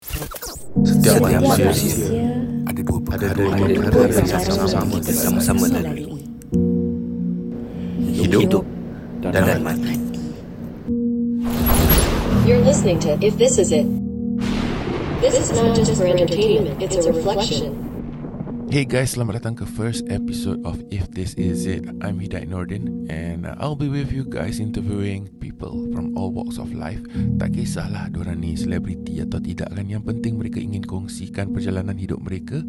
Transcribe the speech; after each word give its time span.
Setiap 0.00 1.20
Setiap 1.20 1.44
manusia 1.44 1.68
manusia 1.68 2.08
ada 2.64 2.80
dua 2.80 2.96
ada 2.96 3.04
perkara 3.04 3.36
dua 3.36 3.52
yang 3.68 3.84
perkara 3.84 4.08
kita 4.08 4.20
yang 4.24 4.44
sama-sama 4.48 4.96
kita 4.96 5.12
sama-sama 5.12 5.64
lalui. 5.68 6.04
Hidup 8.08 8.64
dan 9.20 9.60
mati. 9.60 10.00
You're 12.48 12.64
listening 12.64 12.96
to 13.04 13.20
If 13.20 13.36
This 13.36 13.60
Is 13.60 13.76
It. 13.76 13.84
This 15.20 15.36
is 15.36 15.52
not 15.52 15.76
just 15.76 15.92
for 16.00 16.08
entertainment, 16.08 16.80
it's 16.80 16.96
a 16.96 17.04
reflection. 17.12 17.89
Hey 18.70 18.86
guys, 18.86 19.18
selamat 19.18 19.42
datang 19.42 19.58
ke 19.58 19.66
first 19.66 20.06
episode 20.14 20.62
of 20.62 20.78
If 20.94 21.10
This 21.10 21.34
Is 21.34 21.66
It. 21.66 21.90
I'm 22.06 22.22
Hidayat 22.22 22.54
Nordin 22.54 23.02
and 23.10 23.42
uh, 23.42 23.58
I'll 23.58 23.74
be 23.74 23.90
with 23.90 24.14
you 24.14 24.22
guys 24.22 24.62
interviewing 24.62 25.26
people 25.42 25.90
from 25.90 26.14
all 26.14 26.30
walks 26.30 26.54
of 26.54 26.70
life. 26.70 27.02
Tak 27.42 27.58
kisahlah 27.58 28.14
diorang 28.14 28.38
ni 28.38 28.54
selebriti 28.54 29.18
atau 29.26 29.42
tidak 29.42 29.74
kan. 29.74 29.90
Yang 29.90 30.14
penting 30.14 30.38
mereka 30.38 30.62
ingin 30.62 30.86
kongsikan 30.86 31.50
perjalanan 31.50 31.98
hidup 31.98 32.22
mereka 32.22 32.62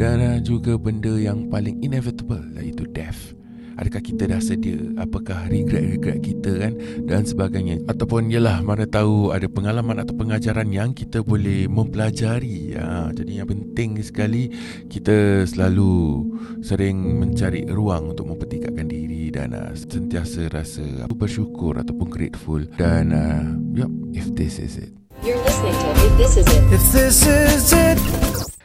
dan 0.00 0.24
uh, 0.24 0.40
juga 0.40 0.80
benda 0.80 1.20
yang 1.20 1.52
paling 1.52 1.84
inevitable 1.84 2.40
iaitu 2.56 2.88
death. 2.88 3.36
Adakah 3.78 4.02
kita 4.02 4.28
dah 4.28 4.40
sedia? 4.42 4.78
Apakah 5.00 5.48
regret-regret 5.48 6.18
kita 6.20 6.52
kan? 6.58 6.72
Dan 7.04 7.22
sebagainya 7.24 7.82
Ataupun 7.88 8.28
yelah 8.28 8.60
mana 8.60 8.84
tahu 8.84 9.32
ada 9.32 9.48
pengalaman 9.48 10.00
atau 10.02 10.14
pengajaran 10.16 10.68
yang 10.70 10.92
kita 10.92 11.20
boleh 11.24 11.66
mempelajari 11.68 12.76
ha, 12.76 13.08
Jadi 13.12 13.40
yang 13.40 13.48
penting 13.48 14.00
sekali 14.04 14.52
Kita 14.86 15.46
selalu 15.48 16.24
sering 16.60 17.20
mencari 17.20 17.66
ruang 17.68 18.12
untuk 18.12 18.32
mempertingkatkan 18.32 18.88
diri 18.88 19.32
Dan 19.32 19.56
uh, 19.56 19.72
sentiasa 19.72 20.48
rasa 20.52 21.08
bersyukur 21.12 21.80
ataupun 21.80 22.08
grateful 22.08 22.60
Dan 22.76 23.12
uh, 23.12 23.44
yup, 23.72 23.90
if 24.12 24.28
this 24.36 24.60
is 24.60 24.78
it 24.78 24.92
You're 25.22 25.38
listening 25.38 25.76
to 25.78 25.88
If 26.02 26.12
This 26.18 26.34
Is 26.34 26.48
It. 26.50 26.62
If 26.74 26.84
this 26.90 27.18
is 27.22 27.66
it, 27.70 27.98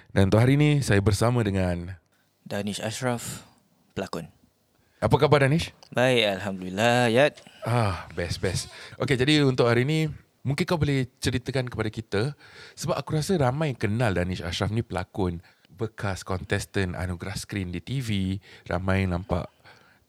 Dan 0.10 0.34
untuk 0.34 0.42
hari 0.42 0.58
ini 0.58 0.82
saya 0.82 0.98
bersama 1.06 1.46
dengan 1.46 2.02
Danish 2.42 2.82
Ashraf 2.82 3.46
pelakon. 3.94 4.37
Apa 5.08 5.24
khabar 5.24 5.48
Danish? 5.48 5.72
Baik, 5.96 6.36
alhamdulillah. 6.36 7.08
Yat. 7.08 7.40
Ah, 7.64 8.12
best 8.12 8.44
best. 8.44 8.68
Okay, 9.00 9.16
jadi 9.16 9.40
untuk 9.48 9.64
hari 9.64 9.88
ni 9.88 10.12
mungkin 10.44 10.68
kau 10.68 10.76
boleh 10.76 11.08
ceritakan 11.24 11.72
kepada 11.72 11.88
kita 11.88 12.22
sebab 12.76 12.92
aku 13.00 13.16
rasa 13.16 13.40
ramai 13.40 13.72
yang 13.72 13.80
kenal 13.80 14.12
Danish 14.12 14.44
Ashraf 14.44 14.68
ni 14.68 14.84
pelakon 14.84 15.40
bekas 15.72 16.28
kontestan 16.28 16.92
anugerah 16.92 17.40
skrin 17.40 17.72
di 17.72 17.80
TV, 17.80 18.36
ramai 18.68 19.08
yang 19.08 19.16
nampak 19.16 19.48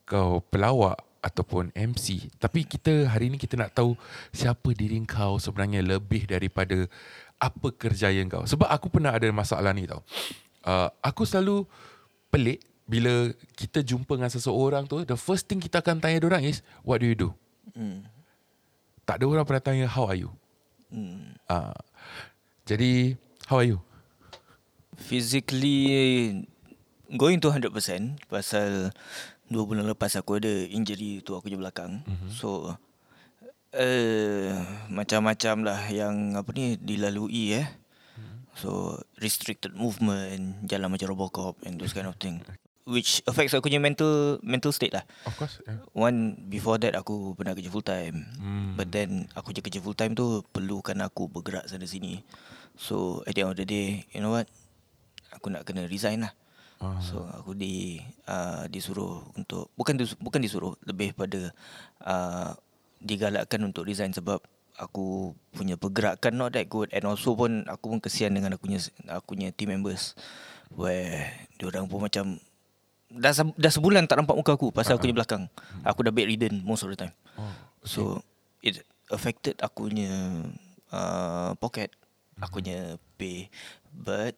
kau 0.02 0.42
pelawak 0.50 0.98
ataupun 1.22 1.70
MC. 1.78 2.34
Tapi 2.34 2.66
kita 2.66 3.06
hari 3.06 3.30
ni 3.30 3.38
kita 3.38 3.54
nak 3.54 3.78
tahu 3.78 3.94
siapa 4.34 4.74
diri 4.74 4.98
kau 5.06 5.38
sebenarnya 5.38 5.78
lebih 5.78 6.26
daripada 6.26 6.90
apa 7.38 7.70
kerjaya 7.70 8.18
kau. 8.26 8.50
Sebab 8.50 8.66
aku 8.66 8.90
pernah 8.90 9.14
ada 9.14 9.30
masalah 9.30 9.70
ni 9.70 9.86
tau. 9.86 10.02
Uh, 10.66 10.90
aku 11.06 11.22
selalu 11.22 11.62
pelik 12.34 12.66
bila 12.88 13.30
kita 13.52 13.84
jumpa 13.84 14.16
dengan 14.16 14.32
seseorang 14.32 14.88
tu, 14.88 15.04
the 15.04 15.14
first 15.14 15.44
thing 15.44 15.60
kita 15.60 15.84
akan 15.84 16.00
tanya 16.00 16.24
orang 16.24 16.48
is, 16.48 16.64
what 16.80 17.04
do 17.04 17.06
you 17.06 17.14
do? 17.14 17.30
Hmm. 17.76 18.08
Tak 19.04 19.20
ada 19.20 19.24
orang 19.28 19.44
pernah 19.44 19.62
tanya, 19.62 19.86
how 19.86 20.08
are 20.08 20.16
you? 20.16 20.32
Hmm. 20.88 21.36
Uh, 21.44 21.76
jadi, 22.64 23.20
how 23.44 23.60
are 23.60 23.68
you? 23.68 23.78
Physically 24.96 25.78
going 27.12 27.40
to 27.44 27.52
100% 27.52 27.72
pasal 28.28 28.92
dua 29.48 29.64
bulan 29.64 29.88
lepas 29.88 30.12
aku 30.16 30.36
ada 30.36 30.52
injury 30.68 31.24
tu 31.24 31.32
aku 31.32 31.48
je 31.48 31.56
belakang. 31.56 32.04
Mm-hmm. 32.04 32.30
So 32.36 32.76
uh, 33.72 34.52
macam-macam 34.92 35.64
lah 35.64 35.80
yang 35.88 36.36
apa 36.36 36.52
ni 36.52 36.76
dilalui 36.76 37.56
eh. 37.56 37.68
So 38.58 38.98
restricted 39.22 39.78
movement, 39.78 40.66
jalan 40.66 40.90
macam 40.90 41.14
Robocop 41.14 41.62
and 41.62 41.78
those 41.78 41.94
kind 41.94 42.10
of 42.10 42.18
thing. 42.18 42.42
Which 42.88 43.20
affects 43.28 43.52
aku 43.52 43.68
punya 43.68 43.76
mental 43.76 44.40
mental 44.40 44.72
state 44.72 44.96
lah. 44.96 45.04
Of 45.28 45.36
course. 45.36 45.60
Yeah. 45.68 45.84
One 45.92 46.48
before 46.48 46.80
that 46.80 46.96
aku 46.96 47.36
pernah 47.36 47.52
kerja 47.52 47.68
full 47.68 47.84
time. 47.84 48.24
Hmm. 48.40 48.80
But 48.80 48.88
then 48.88 49.28
aku 49.36 49.52
je 49.52 49.60
kerja 49.60 49.84
full 49.84 49.92
time 49.92 50.16
tu 50.16 50.40
perlukan 50.56 50.96
aku 51.04 51.28
bergerak 51.28 51.68
sana 51.68 51.84
sini. 51.84 52.24
So 52.80 53.20
at 53.28 53.36
the 53.36 53.44
end 53.44 53.52
of 53.52 53.60
the 53.60 53.68
day, 53.68 54.08
you 54.16 54.24
know 54.24 54.32
what? 54.32 54.48
Aku 55.36 55.52
nak 55.52 55.68
kena 55.68 55.84
resign 55.84 56.24
lah. 56.24 56.32
Ah. 56.80 56.96
So 57.04 57.28
aku 57.28 57.52
di 57.52 58.00
uh, 58.30 58.64
disuruh 58.72 59.20
untuk 59.36 59.68
bukan 59.76 60.00
dis, 60.00 60.16
bukan 60.16 60.40
disuruh 60.40 60.72
lebih 60.86 61.12
pada 61.12 61.52
uh, 62.06 62.56
digalakkan 63.04 63.62
untuk 63.66 63.84
resign 63.84 64.14
sebab 64.14 64.40
aku 64.78 65.34
punya 65.50 65.74
pergerakan 65.74 66.38
not 66.38 66.54
that 66.54 66.70
good 66.70 66.86
and 66.94 67.02
also 67.02 67.34
pun 67.34 67.66
aku 67.66 67.90
pun 67.90 67.98
kesian 67.98 68.30
dengan 68.30 68.54
aku 68.54 68.70
punya 68.70 68.80
aku 69.10 69.34
punya 69.34 69.50
team 69.50 69.74
members 69.74 70.14
where 70.70 71.26
diorang 71.58 71.90
pun 71.90 72.06
macam 72.06 72.38
dah 73.08 73.32
dah 73.32 73.72
sebulan 73.72 74.04
tak 74.04 74.20
nampak 74.20 74.36
muka 74.36 74.52
aku 74.54 74.68
pasal 74.68 74.96
aku 74.96 75.08
punya 75.08 75.16
belakang. 75.24 75.48
Aku 75.84 76.04
dah 76.04 76.12
bedridden 76.12 76.60
most 76.64 76.84
of 76.84 76.92
the 76.92 76.98
time. 76.98 77.14
Oh, 77.40 77.48
So 77.84 78.00
it 78.60 78.84
affected 79.08 79.56
aku 79.64 79.88
punya 79.88 80.12
uh, 80.92 81.56
pocket, 81.56 81.92
aku 82.36 82.60
punya 82.60 83.00
pay. 83.16 83.48
But 83.88 84.36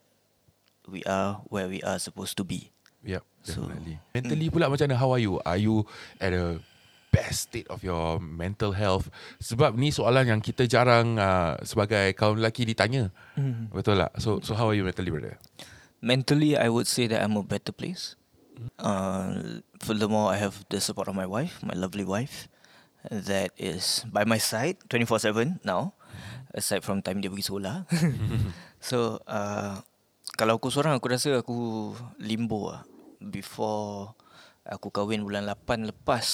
we 0.87 1.03
are 1.07 1.43
where 1.51 1.67
we 1.67 1.83
are 1.83 1.99
supposed 1.99 2.39
to 2.39 2.45
be. 2.47 2.71
Yep, 3.01 3.25
So, 3.43 3.65
definitely. 3.65 3.97
Mentally 4.13 4.47
pula 4.53 4.69
macam 4.69 4.85
mana? 4.85 5.01
How 5.01 5.11
are 5.17 5.23
you? 5.23 5.41
Are 5.43 5.57
you 5.57 5.89
at 6.21 6.37
a 6.37 6.61
best 7.11 7.49
state 7.49 7.67
of 7.73 7.81
your 7.81 8.21
mental 8.21 8.77
health? 8.77 9.09
Sebab 9.41 9.75
ni 9.81 9.89
soalan 9.89 10.29
yang 10.29 10.41
kita 10.45 10.69
jarang 10.69 11.17
uh, 11.17 11.57
sebagai 11.65 12.13
kaum 12.13 12.37
lelaki 12.37 12.69
ditanya. 12.69 13.09
Mm. 13.41 13.73
Betul 13.73 14.05
tak? 14.05 14.13
So, 14.21 14.45
so 14.45 14.53
how 14.53 14.69
are 14.69 14.77
you 14.77 14.85
mentally, 14.85 15.09
brother? 15.09 15.41
Mentally, 16.05 16.61
I 16.61 16.69
would 16.69 16.85
say 16.89 17.09
that 17.09 17.25
I'm 17.25 17.41
a 17.41 17.45
better 17.45 17.73
place. 17.73 18.20
Uh, 18.81 19.60
furthermore, 19.81 20.32
I 20.32 20.38
have 20.41 20.65
the 20.69 20.81
support 20.81 21.09
of 21.09 21.16
my 21.16 21.26
wife, 21.26 21.60
my 21.62 21.76
lovely 21.76 22.04
wife, 22.04 22.48
that 23.09 23.53
is 23.56 24.04
by 24.09 24.25
my 24.28 24.41
side 24.41 24.81
24/7 24.88 25.60
now. 25.65 25.97
Aside 26.50 26.82
from 26.82 27.00
time 27.00 27.22
dia 27.22 27.31
pergi 27.31 27.47
sekolah. 27.47 27.87
so, 28.82 29.22
uh, 29.31 29.78
kalau 30.34 30.59
aku 30.59 30.66
seorang, 30.75 30.98
aku 30.98 31.06
rasa 31.06 31.38
aku 31.38 31.94
limbo 32.19 32.75
lah. 32.75 32.82
Before 33.22 34.19
aku 34.66 34.91
kahwin 34.91 35.22
bulan 35.22 35.47
8 35.47 35.87
lepas, 35.94 36.27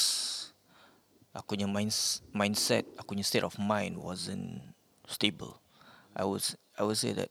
aku 1.36 1.60
punya 1.60 1.68
minds, 1.68 2.24
mindset, 2.32 2.88
aku 2.96 3.12
punya 3.12 3.28
state 3.28 3.44
of 3.44 3.60
mind 3.60 4.00
wasn't 4.00 4.64
stable. 5.04 5.60
I 6.16 6.24
was 6.24 6.56
I 6.80 6.88
would 6.88 6.96
say 6.96 7.12
that 7.12 7.28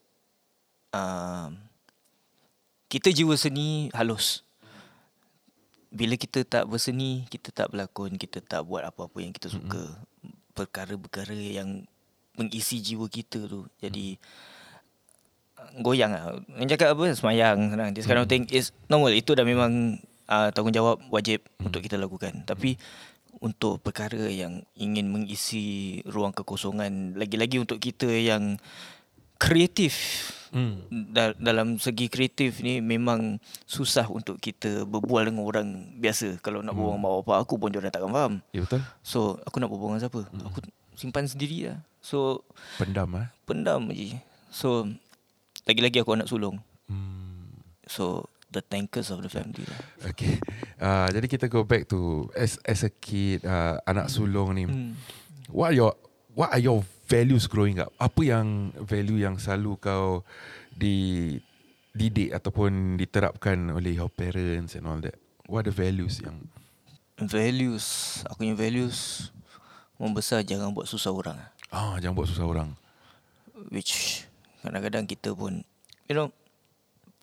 um, 0.94 1.66
kita 2.86 3.10
jiwa 3.10 3.34
seni 3.34 3.90
halus. 3.98 4.45
Bila 5.96 6.20
kita 6.20 6.44
tak 6.44 6.68
berseni, 6.68 7.24
kita 7.32 7.56
tak 7.56 7.72
berlakon, 7.72 8.20
kita 8.20 8.44
tak 8.44 8.68
buat 8.68 8.84
apa-apa 8.84 9.16
yang 9.24 9.32
kita 9.32 9.48
suka. 9.48 9.80
Mm-hmm. 9.80 10.52
Perkara-perkara 10.52 11.32
yang 11.32 11.88
mengisi 12.36 12.84
jiwa 12.84 13.08
kita 13.08 13.48
tu. 13.48 13.64
Jadi 13.80 14.20
uh, 15.56 15.72
goyang 15.80 16.12
lah. 16.12 16.36
Yang 16.60 16.76
cakap 16.76 17.00
apa? 17.00 17.16
Semayang. 17.16 17.72
Senang. 17.72 17.90
This 17.96 18.04
kind 18.04 18.20
of 18.20 18.28
thing 18.28 18.44
is 18.52 18.76
normal. 18.92 19.16
Itu 19.16 19.40
dah 19.40 19.48
memang 19.48 20.04
uh, 20.28 20.52
tanggungjawab 20.52 21.08
wajib 21.08 21.40
mm-hmm. 21.48 21.68
untuk 21.72 21.80
kita 21.80 21.96
lakukan. 21.96 22.44
Tapi 22.44 22.76
untuk 23.40 23.80
perkara 23.80 24.28
yang 24.28 24.68
ingin 24.76 25.12
mengisi 25.12 26.00
ruang 26.08 26.36
kekosongan, 26.36 27.16
lagi-lagi 27.16 27.60
untuk 27.60 27.80
kita 27.80 28.08
yang 28.12 28.60
kreatif 29.38 29.94
Hmm. 30.56 30.88
da- 31.12 31.36
dalam 31.36 31.76
segi 31.76 32.08
kreatif 32.08 32.64
ni 32.64 32.80
memang 32.80 33.44
susah 33.68 34.08
untuk 34.08 34.40
kita 34.40 34.88
berbual 34.88 35.28
dengan 35.28 35.44
orang 35.44 35.68
biasa. 36.00 36.40
Kalau 36.40 36.64
nak 36.64 36.72
berbual 36.72 36.96
dengan 36.96 37.04
mak 37.04 37.14
bapak 37.28 37.38
aku 37.44 37.54
pun 37.60 37.68
diorang 37.68 37.92
takkan 37.92 38.16
faham. 38.16 38.34
Ya 38.56 38.64
betul? 38.64 38.80
So 39.04 39.36
aku 39.44 39.60
nak 39.60 39.68
berbual 39.68 39.92
dengan 39.92 40.08
siapa? 40.08 40.24
Aku 40.24 40.64
simpan 40.96 41.28
sendiri 41.28 41.68
lah. 41.68 41.84
So 42.00 42.48
Pendam 42.80 43.12
ah. 43.20 43.28
pendam 43.44 43.92
je. 43.92 44.16
So 44.48 44.88
lagi-lagi 45.68 46.00
aku 46.00 46.16
anak 46.16 46.32
sulung. 46.32 46.64
Hmm. 46.88 47.52
So 47.92 48.32
the 48.48 48.64
tankers 48.64 49.12
of 49.12 49.20
the 49.20 49.28
family 49.28 49.68
lah. 49.68 49.80
Okay. 50.08 50.40
Uh, 50.80 51.12
jadi 51.12 51.28
kita 51.28 51.46
go 51.52 51.68
back 51.68 51.92
to 51.92 52.32
as 52.32 52.56
as 52.64 52.88
a 52.88 52.92
kid, 52.94 53.44
uh, 53.44 53.84
anak 53.84 54.08
sulung 54.08 54.56
ni. 54.56 54.72
Hmm. 54.72 54.96
What 55.52 55.76
are 55.76 55.76
your 55.76 55.92
what 56.32 56.56
are 56.56 56.64
your 56.64 56.80
values 57.06 57.46
growing 57.46 57.80
up? 57.82 57.94
Apa 58.02 58.22
yang 58.26 58.74
value 58.86 59.22
yang 59.22 59.38
selalu 59.38 59.78
kau 59.80 60.26
di 60.74 61.38
didik 61.96 62.36
ataupun 62.36 63.00
diterapkan 63.00 63.72
oleh 63.72 63.96
your 63.96 64.12
parents 64.12 64.76
and 64.76 64.86
all 64.86 65.00
that? 65.00 65.16
What 65.46 65.66
are 65.66 65.72
the 65.72 65.76
values 65.76 66.20
yang 66.20 66.50
Values. 67.16 68.20
Aku 68.28 68.44
punya 68.44 68.60
values 68.60 69.32
membesar 69.96 70.44
jangan 70.44 70.76
buat 70.76 70.84
susah 70.84 71.16
orang. 71.16 71.40
ah 71.72 71.96
jangan 72.04 72.20
buat 72.20 72.28
susah 72.28 72.44
orang. 72.44 72.76
Which 73.72 74.28
kadang-kadang 74.60 75.08
kita 75.08 75.32
pun 75.32 75.64
you 76.12 76.16
know 76.16 76.36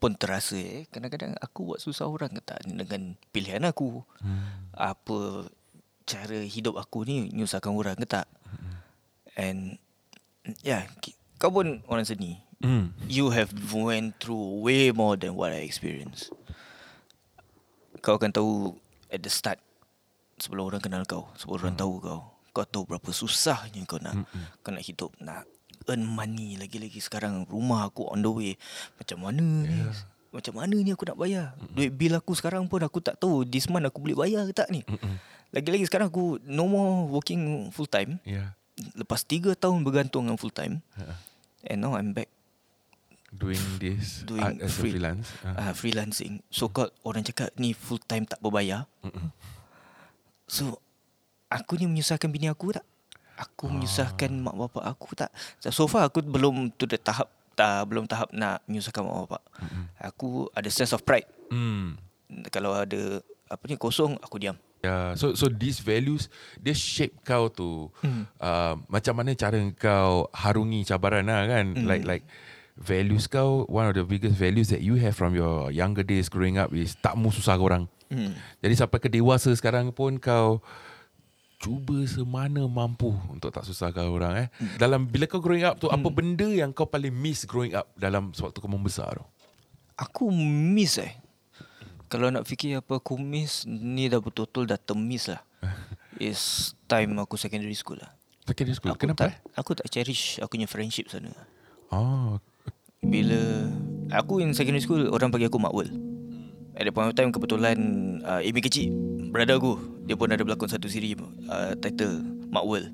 pun 0.01 0.17
terasa 0.17 0.57
eh 0.57 0.89
kadang-kadang 0.89 1.37
aku 1.39 1.69
buat 1.77 1.81
susah 1.85 2.09
orang 2.09 2.33
ke 2.33 2.41
tak 2.41 2.65
dengan 2.65 3.21
pilihan 3.37 3.69
aku. 3.69 4.01
Hmm. 4.25 4.73
Apa 4.73 5.45
cara 6.09 6.41
hidup 6.41 6.81
aku 6.81 7.05
ni 7.05 7.29
nyusahkan 7.29 7.77
orang 7.77 8.01
ke 8.01 8.09
tak. 8.09 8.25
And 9.39 9.81
yeah, 10.61 10.89
kau 11.41 11.51
pun 11.51 11.81
orang 11.89 12.05
seni. 12.05 12.43
Mm. 12.63 12.95
You 13.11 13.35
have 13.35 13.51
went 13.75 14.23
through 14.23 14.63
way 14.63 14.95
more 14.95 15.19
than 15.19 15.35
what 15.35 15.51
I 15.51 15.67
experienced. 15.67 16.31
Kau 17.99 18.19
akan 18.19 18.31
tahu 18.31 18.79
at 19.11 19.23
the 19.23 19.31
start 19.31 19.59
sebelum 20.39 20.71
orang 20.71 20.83
kenal 20.83 21.03
kau, 21.07 21.31
sebelum 21.39 21.71
orang 21.71 21.77
tahu 21.79 21.99
kau, 22.03 22.21
kau 22.55 22.67
tahu 22.67 22.83
berapa 22.87 23.11
susahnya 23.11 23.83
kau 23.87 23.99
nak 23.99 24.23
Mm-mm. 24.23 24.45
kau 24.63 24.71
nak 24.75 24.83
hidup, 24.83 25.11
nak 25.23 25.47
earn 25.91 26.07
money 26.07 26.55
lagi-lagi 26.55 27.03
sekarang 27.03 27.47
rumah 27.51 27.91
aku 27.91 28.07
on 28.11 28.23
the 28.23 28.31
way. 28.31 28.53
Macam 28.99 29.27
mana 29.27 29.43
ni? 29.43 29.79
Macam 30.33 30.55
mana 30.55 30.75
ni 30.75 30.91
aku 30.95 31.05
nak 31.07 31.19
bayar? 31.19 31.59
Duit 31.75 31.91
bil 31.91 32.15
aku 32.15 32.33
sekarang 32.39 32.71
pun 32.71 32.81
aku 32.83 33.03
tak 33.03 33.19
tahu 33.19 33.43
this 33.43 33.67
month 33.67 33.91
aku 33.91 33.99
boleh 33.99 34.17
bayar 34.17 34.47
ke 34.47 34.55
tak 34.55 34.71
ni. 34.71 34.87
Mm-mm. 34.87 35.19
Lagi-lagi 35.51 35.85
sekarang 35.91 36.09
aku 36.09 36.39
no 36.47 36.65
more 36.71 37.11
working 37.11 37.69
full 37.75 37.91
time. 37.91 38.23
Yeah. 38.23 38.55
Lepas 38.93 39.23
3 39.25 39.55
tahun 39.55 39.83
bergantung 39.83 40.27
dengan 40.27 40.39
full 40.39 40.53
time. 40.53 40.83
Uh-uh. 40.99 41.19
And 41.67 41.79
now 41.79 41.95
I'm 41.95 42.11
back 42.11 42.27
Doing 43.33 43.81
this 43.81 44.29
Doing 44.29 44.45
art 44.45 44.61
as 44.61 44.77
free- 44.77 44.93
a 44.93 45.01
freelance. 45.01 45.27
Uh. 45.41 45.57
uh, 45.57 45.73
freelancing. 45.73 46.45
So 46.53 46.69
called 46.69 46.93
orang 47.01 47.25
cakap 47.25 47.49
ni 47.57 47.73
full 47.73 47.97
time 47.97 48.29
tak 48.29 48.37
berbayar. 48.45 48.85
Mm-mm. 49.01 49.33
So 50.45 50.77
aku 51.49 51.81
ni 51.81 51.89
menyusahkan 51.89 52.29
bini 52.29 52.53
aku 52.53 52.77
tak? 52.77 52.85
Aku 53.41 53.73
menyusahkan 53.73 54.29
mak 54.37 54.53
bapak 54.53 54.85
aku 54.85 55.17
tak? 55.17 55.33
So 55.65 55.89
far 55.89 56.13
aku 56.13 56.21
belum 56.21 56.77
to 56.77 56.85
the 56.85 57.01
tahap 57.01 57.33
tak 57.57 57.89
belum 57.89 58.05
tahap 58.05 58.29
nak 58.37 58.61
menyusahkan 58.69 59.01
mak 59.01 59.17
bapak. 59.25 59.43
Mm-mm. 59.65 59.85
Aku 60.13 60.53
ada 60.53 60.69
sense 60.69 60.93
of 60.93 61.01
pride. 61.01 61.25
Mm. 61.49 61.97
Kalau 62.53 62.77
ada 62.77 63.25
apa 63.49 63.65
ni 63.65 63.81
kosong 63.81 64.21
aku 64.21 64.37
diam. 64.37 64.61
Yeah, 64.83 65.15
so 65.15 65.39
so 65.39 65.47
these 65.47 65.79
values 65.79 66.27
dia 66.59 66.75
shape 66.75 67.23
kau 67.23 67.47
to 67.47 67.87
Hmm. 68.03 68.27
uh, 68.43 68.75
macam 68.91 69.15
mana 69.15 69.31
cara 69.33 69.55
kau 69.79 70.27
harungi 70.35 70.83
cabaran 70.83 71.31
lah 71.31 71.47
kan 71.47 71.79
Hmm. 71.79 71.87
like 71.87 72.03
like 72.03 72.25
values 72.75 73.31
kau 73.31 73.63
one 73.71 73.87
of 73.87 73.95
the 73.95 74.03
biggest 74.03 74.35
values 74.35 74.75
that 74.75 74.83
you 74.83 74.99
have 74.99 75.15
from 75.15 75.39
your 75.39 75.71
younger 75.71 76.03
days 76.03 76.27
growing 76.27 76.59
up 76.59 76.75
is 76.75 76.99
tak 76.99 77.15
mau 77.15 77.31
susah 77.31 77.55
orang. 77.55 77.87
Hmm. 78.11 78.35
Jadi 78.59 78.75
sampai 78.75 78.99
ke 78.99 79.07
dewasa 79.07 79.55
sekarang 79.55 79.95
pun 79.95 80.19
kau 80.19 80.59
cuba 81.63 82.03
semana 82.11 82.67
mampu 82.67 83.15
untuk 83.31 83.55
tak 83.55 83.63
susahkan 83.63 84.11
orang 84.11 84.35
eh. 84.35 84.49
Dalam 84.83 85.07
bila 85.07 85.31
kau 85.31 85.39
growing 85.39 85.63
up 85.63 85.79
tu 85.79 85.87
apa 85.87 86.11
benda 86.11 86.51
yang 86.51 86.75
kau 86.75 86.91
paling 86.91 87.15
miss 87.15 87.47
growing 87.47 87.71
up 87.71 87.87
dalam 87.95 88.35
sewaktu 88.35 88.59
kau 88.59 88.67
membesar 88.67 89.15
tu? 89.15 89.25
Aku 89.95 90.35
miss 90.35 90.99
eh. 90.99 91.22
Kalau 92.13 92.29
nak 92.29 92.45
fikir 92.45 92.85
apa 92.85 93.01
aku 93.01 93.17
miss 93.17 93.65
ni 93.65 94.13
dah 94.13 94.21
betul-betul 94.21 94.69
dah 94.69 94.77
termiss 94.77 95.33
lah. 95.33 95.41
Is 96.21 96.77
time 96.85 97.17
aku 97.17 97.41
secondary 97.41 97.73
school 97.73 97.97
lah. 97.97 98.13
Secondary 98.45 98.77
school. 98.77 98.93
Aku 98.93 99.09
Kenapa? 99.09 99.33
tak, 99.33 99.41
aku 99.57 99.73
tak 99.73 99.89
cherish 99.89 100.37
aku 100.45 100.61
punya 100.61 100.69
friendship 100.69 101.09
sana. 101.09 101.33
Oh, 101.89 102.37
Bila 103.01 103.73
aku 104.13 104.45
in 104.45 104.53
secondary 104.53 104.85
school 104.85 105.09
orang 105.09 105.33
panggil 105.33 105.49
aku 105.49 105.57
Mak 105.57 105.73
World. 105.73 105.97
At 106.77 106.85
that 106.85 106.93
point 106.93 107.09
of 107.09 107.17
time 107.17 107.33
kebetulan 107.33 107.77
uh, 108.29 108.45
Amy 108.45 108.61
kecil 108.61 108.93
brother 109.33 109.57
aku 109.57 109.81
dia 110.05 110.13
pun 110.13 110.29
ada 110.29 110.45
berlakon 110.45 110.69
satu 110.69 110.93
siri 110.93 111.17
uh, 111.49 111.73
title 111.81 112.21
Mak 112.53 112.65
World. 112.69 112.93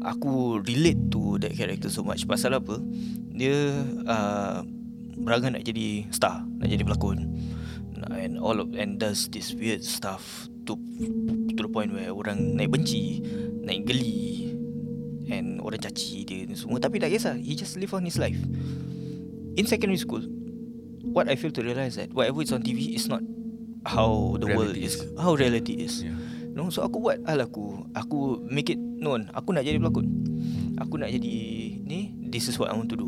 Aku 0.00 0.64
relate 0.64 1.12
to 1.12 1.36
that 1.44 1.52
character 1.52 1.92
so 1.92 2.00
much 2.00 2.24
pasal 2.24 2.56
apa? 2.56 2.80
Dia 3.36 3.84
uh, 4.08 4.64
berangan 5.20 5.60
nak 5.60 5.68
jadi 5.68 6.08
star, 6.08 6.40
nak 6.56 6.72
jadi 6.72 6.80
pelakon. 6.88 7.28
And 8.08 8.40
all 8.40 8.56
of 8.62 8.72
and 8.72 8.96
does 8.96 9.28
this 9.28 9.52
weird 9.52 9.84
stuff 9.84 10.48
to 10.64 10.78
to 11.52 11.60
the 11.60 11.70
point 11.70 11.92
where 11.92 12.14
orang 12.14 12.56
naik 12.56 12.72
benci, 12.72 13.20
naik 13.60 13.84
geli 13.84 14.54
and 15.30 15.60
orang 15.60 15.78
caci 15.78 16.26
dia 16.26 16.42
ni 16.48 16.58
semua 16.58 16.82
tapi 16.82 16.98
tak 16.98 17.14
kisah, 17.14 17.38
he 17.38 17.54
just 17.54 17.78
live 17.78 17.94
on 17.94 18.02
his 18.02 18.18
life 18.18 18.38
in 19.56 19.66
secondary 19.66 19.98
school, 19.98 20.22
what 21.12 21.28
I 21.28 21.36
feel 21.36 21.50
to 21.52 21.62
realize 21.62 21.96
that 21.96 22.12
whatever 22.14 22.42
is 22.42 22.52
on 22.52 22.62
TV 22.62 22.94
is 22.94 23.08
not 23.08 23.22
how 23.86 24.36
the 24.38 24.48
world 24.48 24.76
Reality 24.76 24.84
is, 24.84 24.94
is. 24.96 25.20
how 25.20 25.32
reality 25.34 25.74
is. 25.80 25.94
Yeah. 26.04 26.16
No, 26.50 26.68
so 26.72 26.82
aku 26.82 26.98
buat 26.98 27.22
hal 27.28 27.44
aku, 27.46 27.86
aku 27.94 28.42
make 28.48 28.74
it 28.74 28.80
known. 28.80 29.30
Aku 29.36 29.54
nak 29.54 29.62
jadi 29.62 29.78
pelakon. 29.78 30.06
Aku 30.82 30.98
nak 30.98 31.12
jadi 31.14 31.32
ni. 31.78 32.10
This 32.30 32.50
is 32.50 32.58
what 32.58 32.70
I 32.70 32.74
want 32.74 32.90
to 32.90 32.98
do. 32.98 33.06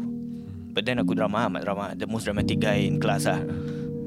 But 0.72 0.86
then 0.86 1.02
aku 1.02 1.18
drama, 1.18 1.50
amat 1.50 1.66
drama, 1.66 1.84
the 1.98 2.06
most 2.06 2.24
dramatic 2.24 2.62
guy 2.62 2.86
in 2.86 3.02
class 3.02 3.26
lah. 3.26 3.42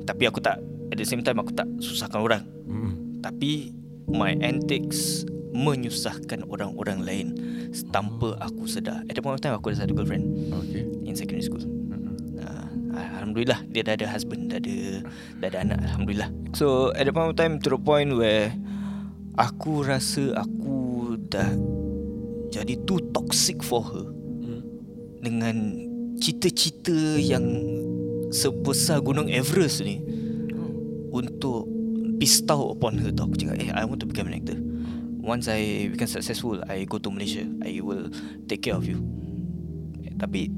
Tapi 0.07 0.23
aku 0.27 0.39
tak, 0.39 0.63
at 0.91 0.97
the 0.97 1.07
same 1.07 1.21
time 1.25 1.41
aku 1.41 1.53
tak 1.55 1.69
susahkan 1.81 2.19
orang. 2.21 2.43
Mm. 2.67 3.21
Tapi 3.21 3.73
my 4.11 4.37
antics 4.41 5.25
menyusahkan 5.55 6.43
orang-orang 6.51 6.99
lain 7.01 7.27
tanpa 7.95 8.35
aku 8.43 8.67
sedar. 8.67 9.01
At 9.07 9.15
the 9.15 9.23
point 9.23 9.39
of 9.39 9.41
time 9.41 9.55
aku 9.55 9.71
ada 9.71 9.87
satu 9.87 9.95
girlfriend 9.95 10.27
Okay. 10.51 10.83
in 11.07 11.15
secondary 11.15 11.47
school. 11.47 11.63
Uh, 12.35 12.67
Alhamdulillah 12.99 13.63
dia 13.71 13.81
dah 13.87 13.95
ada 13.95 14.05
husband, 14.11 14.51
dah 14.51 14.59
ada 14.59 14.75
dah 15.39 15.47
ada 15.47 15.57
anak 15.63 15.79
alhamdulillah. 15.87 16.29
So 16.53 16.91
at 16.93 17.07
the 17.07 17.13
point 17.15 17.31
of 17.31 17.35
time 17.39 17.63
to 17.63 17.71
the 17.71 17.79
point 17.79 18.13
where 18.19 18.51
aku 19.39 19.87
rasa 19.87 20.35
aku 20.35 21.15
dah 21.31 21.55
jadi 22.51 22.75
too 22.83 22.99
toxic 23.15 23.63
for 23.63 23.83
her 23.83 24.05
dengan 25.23 25.73
cita-cita 26.21 27.17
yang 27.17 27.43
sebesar 28.29 29.01
gunung 29.01 29.27
Everest 29.27 29.81
ni 29.81 29.99
untuk 31.15 31.63
bestow 32.19 32.75
upon 32.75 32.99
her 32.99 33.15
tau. 33.15 33.31
Aku 33.31 33.39
cakap, 33.39 33.55
eh, 33.63 33.71
I 33.71 33.87
want 33.87 34.03
to 34.03 34.07
become 34.07 34.27
an 34.27 34.35
actor. 34.35 34.59
Once 35.23 35.47
I 35.47 35.89
become 35.89 36.11
successful, 36.11 36.61
I 36.67 36.83
go 36.85 36.99
to 36.99 37.09
Malaysia. 37.09 37.47
I 37.63 37.79
will 37.79 38.11
take 38.45 38.67
care 38.67 38.75
of 38.75 38.83
you. 38.83 38.99
Tapi 40.19 40.51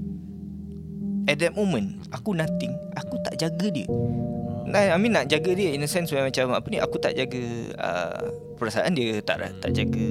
at 1.29 1.37
that 1.39 1.53
moment, 1.53 2.03
aku 2.11 2.33
nothing. 2.35 2.73
Aku 2.97 3.15
tak 3.23 3.39
jaga 3.39 3.69
dia. 3.71 3.87
Nah, 4.67 4.91
I 4.91 4.99
mean 4.99 5.15
nak 5.15 5.31
jaga 5.31 5.55
dia 5.55 5.71
in 5.71 5.85
a 5.85 5.89
sense 5.89 6.11
where 6.11 6.27
macam 6.27 6.51
apa 6.51 6.67
ni, 6.67 6.83
aku 6.83 6.99
tak 6.99 7.15
jaga 7.15 7.39
uh, 7.79 8.27
perasaan 8.59 8.91
dia, 8.99 9.23
tak 9.23 9.39
tak 9.63 9.71
jaga 9.71 10.05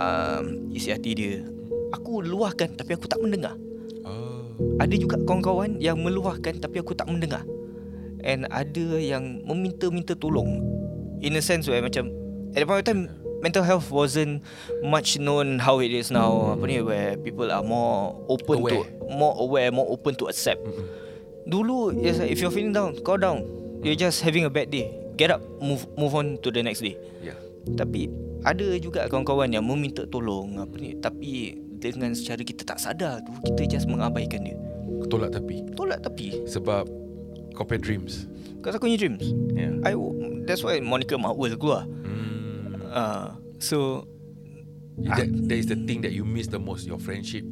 um, 0.00 0.72
isi 0.72 0.88
hati 0.88 1.12
dia. 1.12 1.44
Aku 1.92 2.24
luahkan 2.24 2.72
tapi 2.72 2.96
aku 2.96 3.04
tak 3.04 3.20
mendengar. 3.20 3.52
Oh. 4.08 4.48
Ada 4.80 4.96
juga 4.96 5.20
kawan-kawan 5.20 5.78
yang 5.84 6.00
meluahkan 6.00 6.56
tapi 6.58 6.80
aku 6.80 6.96
tak 6.96 7.12
mendengar. 7.12 7.44
And 8.24 8.48
ada 8.48 8.96
yang 8.96 9.44
meminta-minta 9.44 10.16
tolong. 10.16 10.64
In 11.20 11.36
a 11.36 11.42
sense 11.44 11.68
where 11.68 11.84
macam 11.84 12.08
at 12.56 12.64
the 12.64 12.66
point 12.66 12.80
of 12.80 12.88
time 12.88 13.02
mental 13.44 13.60
health 13.60 13.92
wasn't 13.92 14.40
much 14.80 15.20
known 15.20 15.60
how 15.60 15.84
it 15.84 15.92
is 15.92 16.08
now. 16.08 16.56
Apa 16.56 16.64
ni 16.64 16.80
where 16.80 17.20
people 17.20 17.52
are 17.52 17.60
more 17.60 18.16
open 18.32 18.64
Aware. 18.64 18.72
to 18.72 19.12
more 19.12 19.36
aware, 19.36 19.68
more 19.68 19.84
open 19.92 20.16
to 20.16 20.32
accept. 20.32 20.64
Dulu 21.44 21.92
is 22.00 22.16
like, 22.16 22.32
if 22.32 22.40
you're 22.40 22.54
feeling 22.54 22.72
down, 22.72 22.96
go 23.04 23.20
down. 23.20 23.44
You're 23.84 24.00
just 24.00 24.24
having 24.24 24.48
a 24.48 24.52
bad 24.52 24.72
day. 24.72 24.88
Get 25.20 25.28
up, 25.28 25.44
move 25.60 25.84
move 26.00 26.16
on 26.16 26.40
to 26.40 26.48
the 26.48 26.64
next 26.64 26.80
day. 26.80 26.96
Yeah. 27.20 27.36
Tapi 27.76 28.08
ada 28.48 28.80
juga 28.80 29.04
kawan-kawan 29.12 29.52
yang 29.52 29.68
meminta 29.68 30.08
tolong 30.08 30.56
apa 30.56 30.76
ni 30.80 30.96
tapi 30.96 31.60
dengan 31.80 32.16
secara 32.16 32.40
kita 32.40 32.64
tak 32.64 32.80
sadar 32.80 33.20
tu 33.24 33.32
kita 33.52 33.76
just 33.76 33.86
mengabaikan 33.92 34.40
dia. 34.48 34.56
Tolak 35.12 35.36
tepi. 35.36 35.68
Tolak 35.76 36.00
tapi 36.00 36.48
Sebab 36.48 36.88
punya 37.62 37.78
dreams. 37.78 38.26
Kau 38.58 38.74
aku 38.74 38.90
punya 38.90 38.98
dreams. 38.98 39.30
Yeah. 39.54 39.78
I 39.86 39.94
that's 40.50 40.66
why 40.66 40.82
Monica 40.82 41.14
Marwell 41.14 41.54
keluar. 41.54 41.86
Mm. 41.86 42.90
Uh, 42.90 43.38
so 43.62 44.10
That, 44.98 45.26
that 45.50 45.58
is 45.58 45.66
the 45.66 45.74
thing 45.74 46.02
that 46.02 46.14
you 46.14 46.24
miss 46.24 46.46
the 46.46 46.62
most, 46.62 46.86
your 46.86 47.02
friendship. 47.02 47.42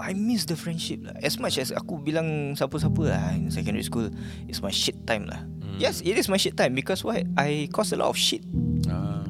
I 0.00 0.12
miss 0.12 0.44
the 0.44 0.56
friendship 0.56 1.04
lah. 1.04 1.16
As 1.20 1.36
much 1.40 1.60
as 1.60 1.72
aku 1.72 2.00
bilang 2.00 2.56
siapa-siapa 2.56 3.02
lah 3.04 3.32
in 3.36 3.52
secondary 3.52 3.84
school, 3.84 4.08
it's 4.48 4.64
my 4.64 4.72
shit 4.72 4.96
time 5.04 5.28
lah. 5.28 5.40
Hmm. 5.40 5.76
Yes, 5.80 6.00
it 6.04 6.16
is 6.16 6.28
my 6.28 6.40
shit 6.40 6.56
time 6.56 6.72
because 6.72 7.04
why? 7.04 7.24
I 7.36 7.68
cause 7.72 7.92
a 7.92 8.00
lot 8.00 8.12
of 8.12 8.16
shit. 8.16 8.44
Ah. 8.88 9.24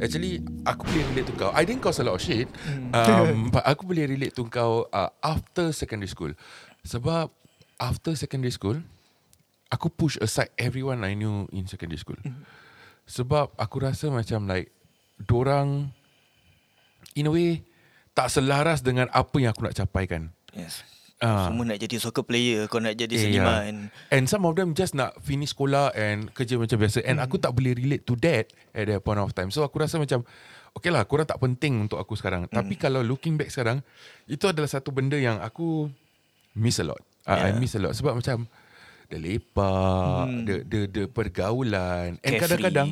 Actually, 0.00 0.42
aku 0.66 0.88
boleh 0.88 1.04
relate 1.14 1.26
to 1.30 1.34
kau. 1.36 1.50
I 1.54 1.62
didn't 1.64 1.84
cause 1.84 2.00
a 2.00 2.04
lot 2.04 2.16
of 2.18 2.22
shit. 2.24 2.48
Um, 2.92 3.48
but 3.54 3.64
aku 3.64 3.88
boleh 3.88 4.04
relate 4.08 4.34
to 4.36 4.44
kau 4.48 4.88
uh, 4.92 5.12
after 5.20 5.72
secondary 5.72 6.10
school. 6.10 6.32
Sebab 6.84 7.32
after 7.80 8.12
secondary 8.16 8.52
school, 8.52 8.80
aku 9.76 9.86
push 9.86 10.16
aside 10.18 10.48
everyone 10.56 11.04
I 11.04 11.12
knew 11.12 11.44
in 11.52 11.68
secondary 11.68 12.00
school. 12.00 12.16
Sebab 13.04 13.54
aku 13.54 13.76
rasa 13.78 14.08
macam 14.08 14.48
like, 14.48 14.72
dorang 15.20 15.92
in 17.14 17.28
a 17.28 17.32
way 17.32 17.62
tak 18.12 18.32
selaras 18.32 18.80
dengan 18.80 19.06
apa 19.12 19.36
yang 19.36 19.52
aku 19.52 19.62
nak 19.62 19.76
capaikan. 19.76 20.32
Yes. 20.50 20.80
Ah. 21.16 21.48
Semua 21.48 21.64
nak 21.64 21.80
jadi 21.80 21.96
soccer 21.96 22.24
player, 22.24 22.68
kau 22.68 22.76
nak 22.76 22.92
jadi 22.92 23.12
Eh, 23.12 23.22
seniman. 23.22 23.88
yeah. 23.88 24.12
And 24.12 24.28
some 24.28 24.44
of 24.44 24.52
them 24.52 24.72
just 24.72 24.92
nak 24.92 25.16
finish 25.20 25.52
sekolah 25.52 25.92
and 25.92 26.28
kerja 26.32 26.60
macam 26.60 26.76
biasa. 26.76 27.00
And 27.04 27.20
aku 27.20 27.40
tak 27.40 27.56
boleh 27.56 27.72
relate 27.72 28.04
to 28.04 28.16
that 28.20 28.52
at 28.72 28.84
that 28.84 29.00
point 29.00 29.16
of 29.16 29.32
time. 29.32 29.48
So 29.48 29.64
aku 29.64 29.80
rasa 29.80 29.96
macam, 29.96 30.28
okay 30.72 30.92
lah, 30.92 31.08
korang 31.08 31.24
tak 31.24 31.40
penting 31.40 31.88
untuk 31.88 31.96
aku 31.96 32.16
sekarang. 32.16 32.44
Tapi 32.48 32.76
kalau 32.76 33.00
looking 33.00 33.40
back 33.40 33.48
sekarang, 33.48 33.80
itu 34.28 34.44
adalah 34.44 34.68
satu 34.68 34.92
benda 34.92 35.16
yang 35.16 35.40
aku 35.40 35.88
miss 36.52 36.80
a 36.80 36.84
lot. 36.84 37.00
Uh, 37.24 37.32
I 37.32 37.52
Yeah. 37.52 37.60
miss 37.60 37.72
a 37.72 37.80
lot. 37.80 37.96
Sebab 37.96 38.12
macam, 38.12 38.44
the 39.08 39.18
lepak, 39.18 40.26
the, 40.46 40.54
the, 40.66 40.80
the 40.90 41.04
pergaulan. 41.10 42.18
And 42.20 42.32
Carefree. 42.36 42.42
kadang-kadang, 42.42 42.90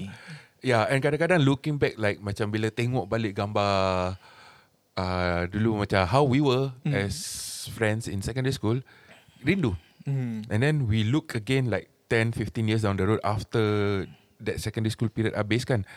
Ya, 0.65 0.81
yeah, 0.81 0.83
and 0.89 1.05
kadang-kadang 1.05 1.45
looking 1.45 1.77
back 1.77 2.01
like 2.01 2.25
macam 2.25 2.49
bila 2.49 2.73
tengok 2.73 3.05
balik 3.05 3.37
gambar 3.37 4.17
uh, 4.97 5.41
dulu 5.53 5.85
macam 5.85 6.09
how 6.09 6.25
we 6.25 6.41
were 6.41 6.73
mm. 6.89 6.89
as 6.89 7.15
friends 7.69 8.09
in 8.09 8.25
secondary 8.25 8.57
school, 8.57 8.81
rindu. 9.45 9.77
Hmm. 10.05 10.45
And 10.53 10.61
then 10.61 10.85
we 10.89 11.05
look 11.05 11.37
again 11.37 11.73
like 11.73 11.89
10, 12.13 12.37
15 12.37 12.69
years 12.69 12.83
down 12.85 12.97
the 13.01 13.09
road 13.09 13.21
after 13.25 14.05
that 14.45 14.61
secondary 14.61 14.93
school 14.93 15.09
period 15.09 15.33
habis 15.33 15.65
kan. 15.65 15.89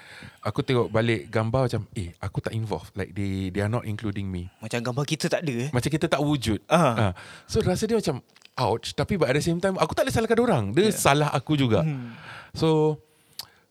Aku 0.43 0.63
tengok 0.63 0.88
balik 0.88 1.27
gambar 1.27 1.67
macam, 1.67 1.83
eh, 1.95 2.15
aku 2.24 2.39
tak 2.39 2.55
involved. 2.55 2.95
Like 2.95 3.12
they 3.12 3.51
they 3.51 3.59
are 3.59 3.71
not 3.71 3.83
including 3.83 4.31
me. 4.31 4.47
Macam 4.63 4.79
gambar 4.79 5.03
kita 5.03 5.27
tak 5.27 5.43
ada 5.43 5.67
eh. 5.67 5.69
Macam 5.75 5.89
kita 5.91 6.07
tak 6.07 6.24
wujud. 6.24 6.63
Ah. 6.71 7.12
Ah. 7.12 7.13
So 7.51 7.59
rasa 7.59 7.83
dia 7.83 8.00
macam 8.00 8.24
ouch. 8.58 8.92
Tapi 8.92 9.16
but 9.16 9.30
at 9.30 9.38
the 9.38 9.46
same 9.46 9.58
time, 9.58 9.78
aku 9.78 9.94
tak 9.94 10.04
boleh 10.04 10.16
salahkan 10.16 10.40
orang. 10.42 10.64
Dia 10.74 10.90
yeah. 10.90 10.94
salah 10.94 11.30
aku 11.30 11.56
juga. 11.56 11.86
Hmm. 11.86 12.18
So, 12.52 12.98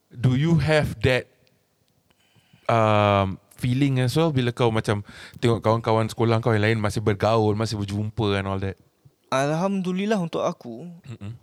do 0.09 0.39
you 0.39 0.57
have 0.57 0.95
that 1.03 1.27
um, 2.67 3.39
feeling 3.59 3.99
as 3.99 4.15
well 4.15 4.31
bila 4.31 4.53
kau 4.53 4.71
macam 4.71 5.03
tengok 5.39 5.61
kawan-kawan 5.61 6.07
sekolah 6.07 6.39
kau 6.39 6.55
yang 6.55 6.65
lain 6.65 6.79
masih 6.79 7.03
bergaul, 7.03 7.59
masih 7.59 7.77
berjumpa 7.77 8.39
and 8.39 8.47
all 8.47 8.61
that? 8.61 8.79
Alhamdulillah 9.29 10.23
untuk 10.23 10.47
aku. 10.47 10.87
Mm-mm. 11.03 11.35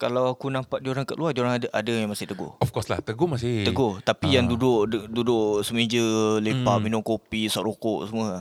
Kalau 0.00 0.32
aku 0.32 0.48
nampak 0.48 0.80
dia 0.80 0.96
orang 0.96 1.04
kat 1.04 1.20
luar, 1.20 1.36
dia 1.36 1.44
orang 1.44 1.60
ada 1.60 1.68
ada 1.76 1.92
yang 1.92 2.08
masih 2.08 2.24
tegur. 2.24 2.56
Of 2.56 2.72
course 2.72 2.88
lah, 2.88 3.04
tegur 3.04 3.28
masih. 3.28 3.68
Tegur, 3.68 4.00
tapi 4.00 4.32
Ah. 4.32 4.40
yang 4.40 4.48
duduk 4.48 4.88
du- 4.88 5.08
duduk 5.12 5.60
semeja, 5.60 6.00
lepak, 6.40 6.80
Hmm. 6.80 6.84
minum 6.88 7.04
kopi, 7.04 7.52
isap 7.52 7.68
rokok 7.68 8.08
semua. 8.08 8.40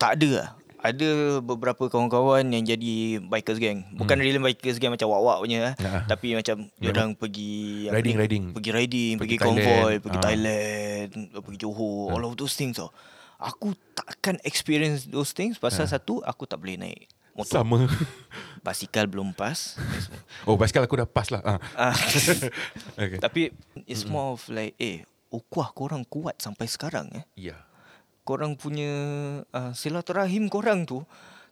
Tak 0.00 0.16
ada 0.16 0.28
lah. 0.32 0.48
Ada 0.88 1.08
beberapa 1.38 1.86
kawan-kawan 1.86 2.48
yang 2.48 2.64
jadi 2.64 2.92
bikers 3.20 3.56
gang. 3.56 3.84
Bukan 3.92 4.16
Hmm. 4.16 4.24
really 4.24 4.40
bikers 4.40 4.76
gang 4.76 4.90
macam 4.90 5.08
wak-wak 5.08 5.38
punya. 5.38 5.76
Ya. 5.76 6.02
Tapi 6.04 6.32
macam 6.32 6.72
dia 6.72 6.88
orang 6.90 7.12
pergi 7.12 7.86
Riding, 7.86 8.14
ni? 8.14 8.20
riding. 8.20 8.44
Pergi 8.52 8.70
riding, 8.70 9.14
Pergi 9.16 9.36
pergi, 9.36 9.44
konvoy, 9.44 9.94
pergi 9.98 10.18
Ah. 10.18 10.24
Thailand, 10.24 11.10
pergi 11.36 11.58
Johor, 11.58 12.08
all 12.10 12.24
of 12.24 12.34
those 12.34 12.52
things 12.52 12.74
tau. 12.74 12.88
Aku 13.36 13.70
takkan 13.92 14.40
experience 14.42 15.06
those 15.06 15.30
things 15.30 15.56
pasal 15.56 15.86
satu 15.86 16.18
aku 16.22 16.42
tak 16.42 16.58
boleh 16.58 16.74
naik 16.74 17.06
motor. 17.32 17.62
Sama. 17.62 17.86
Basikal 18.66 19.06
belum 19.06 19.30
pas. 19.30 19.78
Oh, 20.42 20.58
basikal 20.58 20.82
aku 20.82 20.98
dah 20.98 21.06
pas 21.06 21.30
lah. 21.30 21.42
Ah. 21.44 21.58
Ah. 21.76 21.94
Okay. 22.98 23.22
Tapi 23.22 23.54
it's 23.84 24.02
more 24.02 24.34
of 24.34 24.42
like 24.48 24.74
eh 24.76 25.06
ukhuwah 25.28 25.70
korang 25.70 26.02
kuat 26.02 26.40
sampai 26.40 26.66
sekarang 26.66 27.06
eh. 27.14 27.24
Ya. 27.36 27.67
Korang 28.28 28.60
punya 28.60 28.92
uh, 29.56 29.72
silaturahim 29.72 30.52
korang 30.52 30.84
tu 30.84 31.00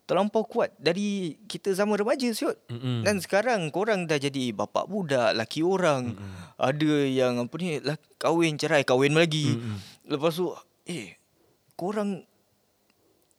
terlampau 0.04 0.44
kuat 0.44 0.76
dari 0.76 1.40
kita 1.48 1.72
zaman 1.72 1.96
remaja 1.96 2.28
siot. 2.36 2.60
Mm-mm. 2.68 3.00
Dan 3.00 3.16
sekarang 3.24 3.72
korang 3.72 4.04
dah 4.04 4.20
jadi 4.20 4.52
bapak 4.52 4.84
budak, 4.84 5.32
laki 5.32 5.64
orang. 5.64 6.12
Mm-mm. 6.12 6.60
Ada 6.60 6.92
yang 7.08 7.40
apa 7.40 7.54
ni 7.56 7.80
lah, 7.80 7.96
kahwin 8.20 8.60
cerai, 8.60 8.84
kahwin 8.84 9.16
lagi. 9.16 9.56
Mm-mm. 9.56 9.80
Lepas 10.12 10.36
tu 10.36 10.52
eh 10.84 11.16
korang 11.80 12.20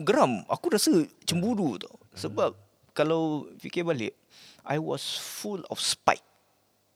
geram. 0.02 0.42
Aku 0.50 0.74
rasa 0.74 1.06
cemburu 1.30 1.78
tau. 1.78 1.94
Sebab 2.18 2.58
kalau 2.98 3.46
fikir 3.62 3.86
balik 3.86 4.18
I 4.66 4.82
was 4.82 5.22
full 5.22 5.62
of 5.70 5.78
spite. 5.78 6.26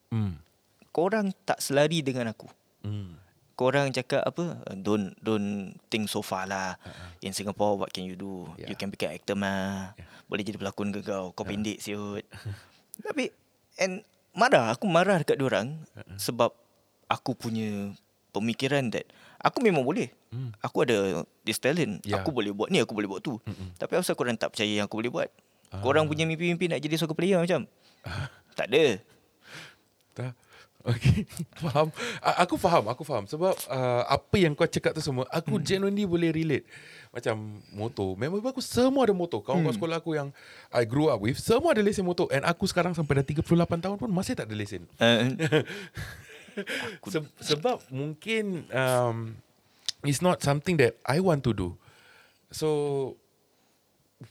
Hmm. 0.09 0.41
Korang 0.89 1.31
tak 1.45 1.61
selari 1.61 2.01
dengan 2.01 2.33
aku. 2.33 2.49
Hmm. 2.81 3.20
Korang 3.59 3.93
cakap 3.93 4.25
apa? 4.25 4.63
Uh, 4.65 4.77
Don't 4.79 5.13
don't 5.21 5.75
think 5.91 6.09
so 6.09 6.25
far 6.25 6.49
lah. 6.49 6.79
Uh-huh. 6.81 7.25
In 7.25 7.35
Singapore, 7.35 7.77
what 7.77 7.91
can 7.93 8.07
you 8.07 8.17
do? 8.17 8.49
Yeah. 8.57 8.73
You 8.73 8.75
can 8.79 8.89
become 8.89 9.13
actor 9.13 9.37
mah. 9.37 9.93
Yeah. 9.95 10.07
Boleh 10.31 10.43
jadi 10.47 10.57
pelakon 10.57 10.95
ke 10.95 11.05
kau? 11.05 11.35
Kau 11.35 11.45
pendek 11.45 11.77
siut. 11.83 12.25
Tapi 13.05 13.29
and 13.77 14.01
marah, 14.33 14.73
aku 14.73 14.87
marah 14.87 15.19
dekat 15.21 15.37
diorang 15.37 15.83
uh-huh. 15.93 16.17
sebab 16.17 16.55
aku 17.11 17.35
punya 17.35 17.91
pemikiran 18.31 18.87
that 18.95 19.05
aku 19.43 19.59
memang 19.59 19.83
boleh. 19.83 20.09
Hmm. 20.31 20.55
Aku 20.63 20.87
ada 20.87 21.25
this 21.43 21.59
talent. 21.59 21.99
Yeah. 22.07 22.21
Aku 22.23 22.31
boleh 22.31 22.55
buat 22.55 22.71
ni, 22.71 22.79
aku 22.79 22.95
boleh 22.95 23.09
buat 23.09 23.21
tu. 23.21 23.41
Mm-mm. 23.43 23.75
Tapi 23.75 23.99
asal 23.99 24.15
korang 24.15 24.39
tak 24.39 24.55
percaya 24.55 24.69
yang 24.69 24.87
aku 24.87 25.03
boleh 25.03 25.11
buat? 25.11 25.29
Ah. 25.73 25.83
Korang 25.83 26.07
punya 26.07 26.23
mimpi-mimpi 26.23 26.71
nak 26.71 26.79
jadi 26.79 26.95
soccer 26.95 27.17
player 27.17 27.41
macam? 27.41 27.67
tak 28.57 28.71
ada. 28.71 29.01
Okay. 30.81 31.25
faham. 31.61 31.93
Aku 32.21 32.55
faham, 32.57 32.83
aku 32.89 33.03
faham. 33.05 33.25
Sebab 33.29 33.53
uh, 33.69 34.03
apa 34.09 34.35
yang 34.37 34.57
kau 34.57 34.65
cakap 34.65 34.97
tu 34.97 35.01
semua, 35.01 35.29
aku 35.29 35.57
hmm. 35.57 35.63
genuinely 35.65 36.05
boleh 36.05 36.33
relate. 36.33 36.65
Macam 37.11 37.61
motor. 37.75 38.17
Member 38.17 38.41
aku 38.49 38.63
semua 38.63 39.05
ada 39.05 39.13
motor. 39.13 39.43
Kawan-kawan 39.45 39.71
Hmm. 39.71 39.77
sekolah 39.77 39.97
aku 40.01 40.11
yang 40.17 40.29
I 40.73 40.87
grew 40.87 41.11
up 41.11 41.21
with, 41.21 41.37
semua 41.37 41.75
ada 41.75 41.83
lesen 41.83 42.07
motor. 42.07 42.31
And 42.33 42.41
aku 42.47 42.65
sekarang 42.65 42.95
sampai 42.97 43.21
dah 43.21 43.25
38 43.25 43.45
tahun 43.83 43.97
pun 43.99 44.09
masih 44.09 44.33
tak 44.33 44.49
ada 44.49 44.55
lesen. 44.57 44.85
Uh, 46.51 47.07
Se- 47.07 47.31
sebab 47.39 47.79
mungkin 47.87 48.67
um, 48.75 49.39
it's 50.03 50.19
not 50.19 50.43
something 50.43 50.75
that 50.75 50.99
I 51.07 51.23
want 51.23 51.47
to 51.47 51.55
do. 51.55 51.79
So 52.51 53.15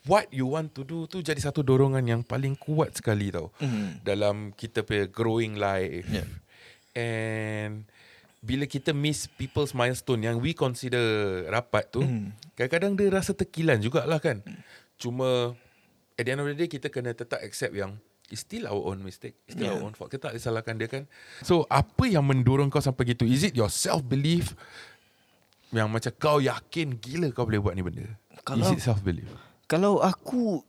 what 0.05 0.31
you 0.31 0.47
want 0.47 0.71
to 0.71 0.83
do 0.83 1.05
tu 1.05 1.19
jadi 1.19 1.37
satu 1.37 1.61
dorongan 1.61 2.03
yang 2.03 2.23
paling 2.23 2.55
kuat 2.55 2.95
sekali 2.95 3.29
tau 3.29 3.51
Mm. 3.59 4.01
dalam 4.01 4.37
kita 4.53 4.81
punya 4.81 5.05
growing 5.05 5.55
life. 5.55 6.07
Yeah. 6.07 6.29
And 6.93 7.87
bila 8.41 8.65
kita 8.65 8.91
miss 8.91 9.29
people's 9.29 9.73
milestone 9.73 10.23
yang 10.23 10.39
we 10.39 10.53
consider 10.53 11.01
rapat 11.47 11.91
tu, 11.91 12.01
Mm. 12.01 12.33
kadang-kadang 12.55 12.93
dia 12.95 13.09
rasa 13.11 13.33
terkilan 13.33 13.79
jugalah 13.79 14.17
kan. 14.17 14.41
Cuma 14.97 15.53
at 16.15 16.23
the 16.23 16.31
end 16.31 16.41
of 16.41 16.47
the 16.47 16.57
day 16.57 16.69
kita 16.69 16.89
kena 16.89 17.13
tetap 17.13 17.41
accept 17.41 17.73
yang 17.73 17.99
It's 18.31 18.47
still 18.47 18.71
our 18.71 18.79
own 18.87 19.03
mistake 19.03 19.35
It's 19.43 19.59
still 19.59 19.67
Yeah. 19.67 19.75
our 19.75 19.83
own 19.83 19.91
fault 19.91 20.07
Kita 20.07 20.31
tak 20.31 20.39
boleh 20.39 20.45
salahkan 20.45 20.79
dia 20.79 20.87
kan 20.87 21.03
So 21.43 21.67
apa 21.67 22.07
yang 22.07 22.23
mendorong 22.23 22.71
kau 22.71 22.79
sampai 22.79 23.11
gitu 23.11 23.27
Is 23.27 23.43
it 23.43 23.59
your 23.59 23.67
self-belief 23.67 24.55
Yang 25.75 25.89
macam 25.91 26.13
kau 26.15 26.39
yakin 26.39 26.95
Gila 26.95 27.35
kau 27.35 27.43
boleh 27.43 27.59
buat 27.59 27.75
ni 27.75 27.83
benda 27.83 28.07
Kalau- 28.47 28.63
Is 28.63 28.71
it 28.71 28.87
self-belief 28.87 29.27
Kalau 29.71 30.03
aku 30.03 30.67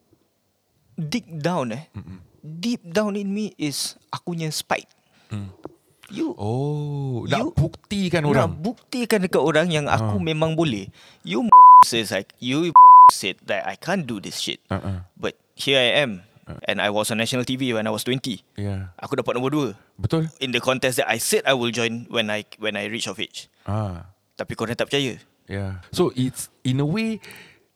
dig 0.93 1.25
down 1.33 1.73
eh, 1.73 1.89
Mm-mm. 1.91 2.21
deep 2.39 2.85
down 2.85 3.17
in 3.17 3.27
me 3.27 3.57
is 3.57 3.97
aku 4.07 4.31
punya 4.31 4.53
spite. 4.53 4.85
Hmm. 5.27 5.49
You 6.11 6.35
Oh 6.35 7.23
Nak 7.25 7.39
You- 7.39 7.55
buktikan 7.55 8.21
nak 8.21 8.29
orang 8.29 8.49
buktikan 8.53 9.23
dekat 9.23 9.39
orang 9.39 9.71
yang 9.71 9.87
aku 9.87 10.19
Ah. 10.19 10.21
memang 10.21 10.53
boleh. 10.53 10.91
You 11.23 11.47
says 11.87 12.11
like 12.11 12.35
you 12.37 12.69
said 13.15 13.41
that 13.41 13.63
I 13.63 13.73
can't 13.73 14.03
do 14.03 14.19
this 14.19 14.37
shit. 14.37 14.59
uh-uh. 14.67 15.07
But 15.15 15.39
here 15.55 15.79
I 15.79 15.97
am. 15.97 16.21
And 16.67 16.77
I 16.77 16.91
was 16.91 17.07
on 17.07 17.17
national 17.17 17.47
TV 17.47 17.71
when 17.71 17.87
I 17.87 17.93
was 17.95 18.03
20. 18.03 18.43
Yeah 18.59 18.91
Aku 18.99 19.15
dapat 19.15 19.33
nombor 19.33 19.55
2 19.55 19.71
Betul 19.97 20.27
in 20.37 20.51
the 20.51 20.59
contest 20.59 20.99
that 20.99 21.07
I 21.07 21.15
said 21.15 21.47
I 21.47 21.55
will 21.55 21.71
join 21.71 22.11
when 22.11 22.27
I 22.27 22.43
when 22.59 22.75
I 22.75 22.85
reach 22.85 23.07
of 23.07 23.17
age. 23.17 23.47
ah, 23.63 24.11
Tapi 24.35 24.53
korang 24.53 24.75
tak 24.75 24.91
percaya. 24.91 25.15
Yeah 25.47 25.79
So 25.89 26.11
it's 26.11 26.51
In 26.61 26.83
a 26.83 26.85
way 26.85 27.23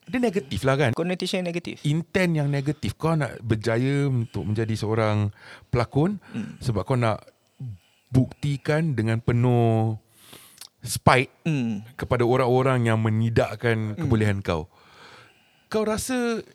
Dia 0.05 0.21
negatif 0.21 0.61
lah 0.61 0.75
kan 0.75 0.91
Connotation 0.93 1.41
yang 1.41 1.49
negatif. 1.49 1.81
intent 1.81 2.31
yang 2.33 2.47
negatif 2.47 2.93
kau 2.93 3.13
nak 3.13 3.41
berjaya 3.41 4.05
untuk 4.05 4.45
menjadi 4.45 4.73
seorang 4.73 5.33
pelakon 5.67 6.21
hmm. 6.31 6.61
sebab 6.61 6.85
kau 6.85 6.93
nak 6.93 7.25
buktikan 8.07 8.93
dengan 8.93 9.19
penuh 9.19 9.97
spite 10.79 11.33
Hmm. 11.43 11.81
kepada 11.97 12.21
orang-orang 12.21 12.85
yang 12.85 13.01
menidakkan 13.01 13.97
kebolehan 13.97 14.39
kau. 14.39 14.69
Kau 15.67 15.81
rasa 15.81 16.45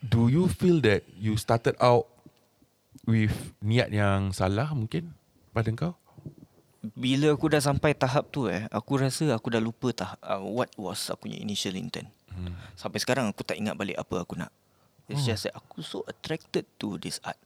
do 0.00 0.30
you 0.30 0.46
feel 0.46 0.78
that 0.80 1.02
you 1.12 1.34
started 1.34 1.74
out 1.76 2.06
with 3.04 3.34
niat 3.60 3.90
yang 3.90 4.30
salah 4.30 4.70
mungkin 4.70 5.12
pada 5.50 5.68
kau? 5.74 5.98
Bila 6.80 7.36
aku 7.36 7.52
dah 7.52 7.60
sampai 7.60 7.92
tahap 7.92 8.32
tu 8.32 8.48
eh, 8.48 8.64
aku 8.72 8.96
rasa 8.96 9.36
aku 9.36 9.52
dah 9.52 9.60
lupa 9.60 9.92
tahap 9.92 10.16
uh, 10.24 10.40
what 10.40 10.72
was 10.80 11.12
aku 11.12 11.28
punya 11.28 11.36
initial 11.36 11.76
intent. 11.76 12.08
Hmm. 12.32 12.56
Sampai 12.72 12.98
sekarang 12.98 13.28
aku 13.28 13.44
tak 13.44 13.60
ingat 13.60 13.76
balik 13.76 14.00
apa 14.00 14.24
aku 14.24 14.40
nak. 14.40 14.48
It's 15.04 15.20
Hmm. 15.22 15.28
just 15.28 15.44
that 15.44 15.54
aku 15.54 15.84
so 15.84 16.06
attracted 16.08 16.64
to 16.80 16.96
this 16.96 17.20
art. 17.20 17.36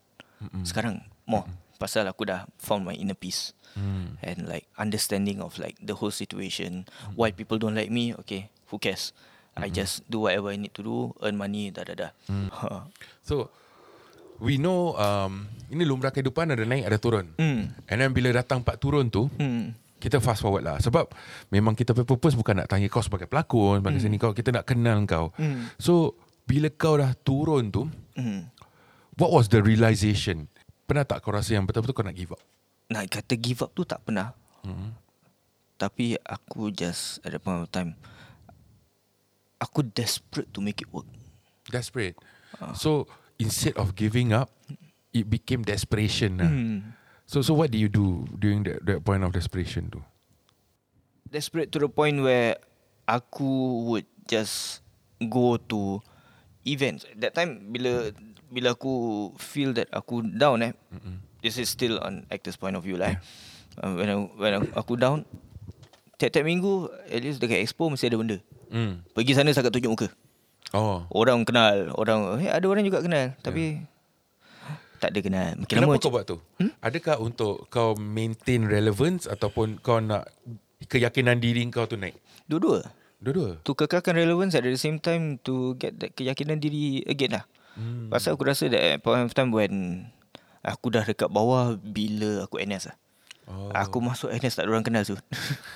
Sekarang 0.63 1.03
more 1.25 1.49
pasal 1.75 2.07
aku 2.07 2.25
dah 2.25 2.47
found 2.57 2.85
my 2.85 2.95
inner 2.95 3.17
peace 3.17 3.51
Hmm. 3.75 4.15
and 4.23 4.47
like 4.47 4.71
understanding 4.79 5.43
of 5.43 5.59
like 5.59 5.75
the 5.83 5.99
whole 5.99 6.15
situation. 6.15 6.87
Why 7.19 7.35
people 7.35 7.59
don't 7.59 7.75
like 7.75 7.91
me? 7.91 8.15
Okay, 8.23 8.55
who 8.71 8.79
cares? 8.79 9.11
I 9.55 9.67
just 9.67 10.07
do 10.07 10.27
whatever 10.27 10.51
I 10.51 10.59
need 10.59 10.75
to 10.75 10.83
do, 10.83 10.97
earn 11.19 11.35
money, 11.35 11.71
dah 11.71 11.83
dah 11.83 11.97
dah. 11.97 12.11
Ha. 12.31 12.87
So 13.23 13.51
we 14.39 14.57
know 14.57 14.95
um, 14.95 15.47
ini 15.69 15.83
lumrah 15.83 16.11
kehidupan 16.11 16.49
ada 16.49 16.63
naik 16.63 16.85
ada 16.85 16.97
turun. 16.97 17.27
Hmm. 17.35 17.71
And 17.87 17.97
then 17.97 18.11
bila 18.11 18.31
datang 18.33 18.61
part 18.61 18.79
turun 18.79 19.09
tu, 19.09 19.27
Hmm. 19.37 19.75
kita 19.99 20.19
fast 20.19 20.41
forward 20.41 20.63
lah 20.63 20.77
sebab 20.79 21.09
memang 21.49 21.73
kita 21.73 21.97
purpose 21.97 22.35
bukan 22.35 22.61
nak 22.61 22.69
tanya 22.69 22.87
kau 22.87 23.01
sebagai 23.01 23.25
pelakon 23.25 23.81
sebagai 23.81 23.99
hmm. 23.99 24.07
seni 24.07 24.17
kau 24.19 24.31
kita 24.31 24.53
nak 24.53 24.65
kenal 24.65 25.01
kau 25.05 25.33
Hmm. 25.35 25.73
so 25.77 26.13
bila 26.45 26.69
kau 26.69 26.95
dah 26.95 27.17
turun 27.17 27.73
tu 27.73 27.89
Hmm. 28.13 28.45
what 29.17 29.33
was 29.33 29.49
the 29.49 29.59
realization 29.59 30.45
pernah 30.85 31.03
tak 31.03 31.25
kau 31.25 31.33
rasa 31.33 31.57
yang 31.57 31.65
betul-betul 31.65 31.97
kau 31.97 32.05
nak 32.05 32.13
give 32.13 32.31
up 32.31 32.43
Nak 32.85 33.09
kata 33.09 33.33
give 33.35 33.65
up 33.65 33.73
tu 33.73 33.83
tak 33.83 34.05
pernah. 34.05 34.37
hmm. 34.61 34.93
Tapi 35.75 36.21
aku 36.21 36.69
just 36.69 37.25
at 37.25 37.33
that 37.33 37.41
point 37.41 37.59
of 37.59 37.67
time 37.67 37.97
Aku 39.57 39.81
desperate 39.83 40.53
to 40.53 40.61
make 40.61 40.79
it 40.79 40.91
work 40.91 41.09
desperate 41.65 42.13
so 42.77 43.09
instead 43.45 43.77
of 43.77 43.93
giving 43.93 44.33
up 44.33 44.49
it 45.13 45.29
became 45.29 45.63
desperation 45.63 46.41
lah. 46.41 46.49
hmm. 46.49 46.97
so 47.29 47.45
so 47.45 47.53
what 47.53 47.69
did 47.69 47.79
you 47.79 47.93
do 47.93 48.25
during 48.41 48.65
that, 48.65 48.81
that 48.83 49.05
point 49.05 49.21
of 49.21 49.31
desperation 49.31 49.93
tu 49.93 50.01
Desperate 51.35 51.75
to 51.75 51.83
the 51.83 51.91
point 51.91 52.23
where 52.23 52.63
Aku 53.11 53.83
would 53.91 54.07
just 54.31 54.87
Go 55.19 55.59
to 55.59 55.99
Events 56.63 57.11
That 57.19 57.35
time 57.35 57.75
bila 57.75 58.15
bila 58.55 58.79
aku 58.79 59.35
feel 59.35 59.75
that 59.75 59.91
aku 59.91 60.23
down 60.23 60.63
eh. 60.63 60.73
Mm-mm. 60.95 61.19
This 61.43 61.59
is 61.59 61.67
still 61.67 61.99
on 61.99 62.23
actor's 62.31 62.55
point 62.55 62.79
of 62.79 62.87
view 62.87 62.95
lah. 62.95 63.19
Yeah. 63.19 63.83
Uh, 63.83 63.99
when 63.99 64.07
I, 64.07 64.17
when 64.39 64.53
aku 64.79 64.95
down, 64.95 65.27
tiap-tiap 66.23 66.47
minggu 66.47 66.87
at 67.11 67.19
least 67.19 67.43
dekat 67.43 67.67
expo 67.67 67.91
mesti 67.91 68.07
ada 68.07 68.17
benda. 68.17 68.39
Mm. 68.71 69.03
Pergi 69.11 69.35
sana 69.35 69.51
sangat 69.51 69.75
tunjuk 69.75 69.91
muka. 69.91 70.09
Oh. 70.73 71.05
Orang 71.13 71.45
kenal, 71.45 71.93
orang 71.95 72.41
eh, 72.41 72.51
ada 72.51 72.65
orang 72.65 72.87
juga 72.87 73.05
kenal, 73.05 73.37
tapi 73.45 73.85
yeah. 73.85 74.77
tak 74.99 75.13
ada 75.13 75.21
kenal. 75.21 75.49
Makin 75.61 75.75
Kenapa 75.77 75.93
lama 75.93 76.03
kau 76.03 76.13
buat 76.15 76.25
tu? 76.25 76.37
Hmm? 76.59 76.73
Adakah 76.81 77.17
untuk 77.21 77.69
kau 77.69 77.93
maintain 77.99 78.65
relevance 78.65 79.29
ataupun 79.29 79.79
kau 79.85 80.01
nak 80.01 80.31
keyakinan 80.89 81.39
diri 81.39 81.63
kau 81.69 81.85
tu 81.85 82.01
naik? 82.01 82.17
Dua-dua. 82.49 82.83
Dua-dua. 83.25 83.61
To 83.65 83.73
kekalkan 83.73 84.21
relevance 84.21 84.53
at 84.53 84.65
the 84.67 84.77
same 84.77 85.01
time 85.01 85.41
to 85.49 85.79
get 85.81 85.97
that 85.97 86.13
keyakinan 86.13 86.61
diri 86.61 87.01
again 87.09 87.41
lah. 87.41 87.45
Hmm. 87.75 88.13
Pasal 88.13 88.37
aku 88.37 88.47
rasa 88.47 88.69
that 88.69 89.01
point 89.01 89.25
of 89.25 89.33
time 89.33 89.51
when 89.51 90.07
aku 90.61 90.93
dah 90.93 91.03
dekat 91.03 91.33
bawah 91.33 91.75
bila 91.81 92.45
aku 92.45 92.61
NS 92.61 92.93
lah. 92.93 92.97
Oh. 93.49 93.73
Aku 93.73 94.01
masuk 94.05 94.29
NS 94.33 94.61
tak 94.61 94.69
ada 94.69 94.77
orang 94.77 94.85
kenal 94.85 95.03
tu. 95.09 95.17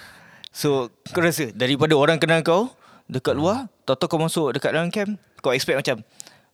so 0.61 0.93
kau 1.13 1.25
rasa 1.25 1.49
daripada 1.57 1.97
orang 1.97 2.21
kenal 2.21 2.45
kau 2.45 2.73
dekat 3.09 3.35
luar, 3.35 3.73
tahu 3.89 4.07
kau 4.07 4.21
masuk 4.21 4.55
dekat 4.55 4.77
dalam 4.77 4.93
camp, 4.93 5.17
kau 5.41 5.51
expect 5.51 5.81
macam 5.81 6.05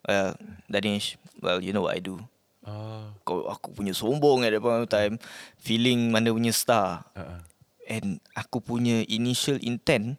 uh, 0.07 0.33
Danish, 0.71 1.19
well 1.43 1.59
you 1.59 1.75
know 1.75 1.85
what 1.85 1.99
I 1.99 2.01
do. 2.01 2.23
Oh. 2.65 3.13
Kau 3.27 3.45
aku 3.51 3.77
punya 3.77 3.93
sombong 3.93 4.47
at 4.47 4.55
that 4.55 4.63
point 4.63 4.87
of 4.87 4.89
time, 4.89 5.21
feeling 5.61 6.09
mana 6.09 6.33
punya 6.33 6.55
star. 6.55 7.05
Uh-uh. 7.13 7.45
And 7.85 8.25
aku 8.33 8.65
punya 8.65 9.05
initial 9.13 9.61
intent 9.61 10.17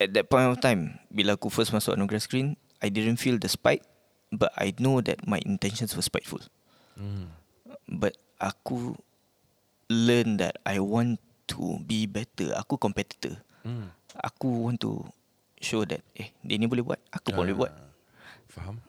at 0.00 0.12
that 0.12 0.28
point 0.28 0.48
of 0.48 0.60
time 0.60 1.00
bila 1.08 1.36
aku 1.36 1.48
first 1.48 1.72
masuk 1.72 1.96
anugerah 1.96 2.20
screen 2.20 2.48
I 2.84 2.92
didn't 2.92 3.18
feel 3.20 3.40
the 3.40 3.48
spite 3.48 3.84
but 4.28 4.52
I 4.56 4.76
know 4.76 5.00
that 5.00 5.24
my 5.24 5.40
intentions 5.44 5.96
were 5.96 6.04
spiteful 6.04 6.44
mm. 7.00 7.32
but 7.88 8.16
aku 8.36 8.96
learn 9.88 10.36
that 10.42 10.60
I 10.68 10.82
want 10.84 11.22
to 11.56 11.80
be 11.84 12.04
better 12.04 12.52
aku 12.60 12.76
competitor 12.76 13.40
mm. 13.64 13.88
Aku 14.20 14.68
want 14.68 14.78
to 14.80 15.04
show 15.60 15.84
that 15.88 16.04
eh 16.16 16.32
dia 16.44 16.56
ni 16.60 16.68
boleh 16.68 16.84
buat 16.84 17.00
aku 17.12 17.32
pun 17.32 17.34
uh, 17.34 17.40
boleh 17.44 17.56
buat. 17.56 17.72
faham? 18.52 18.80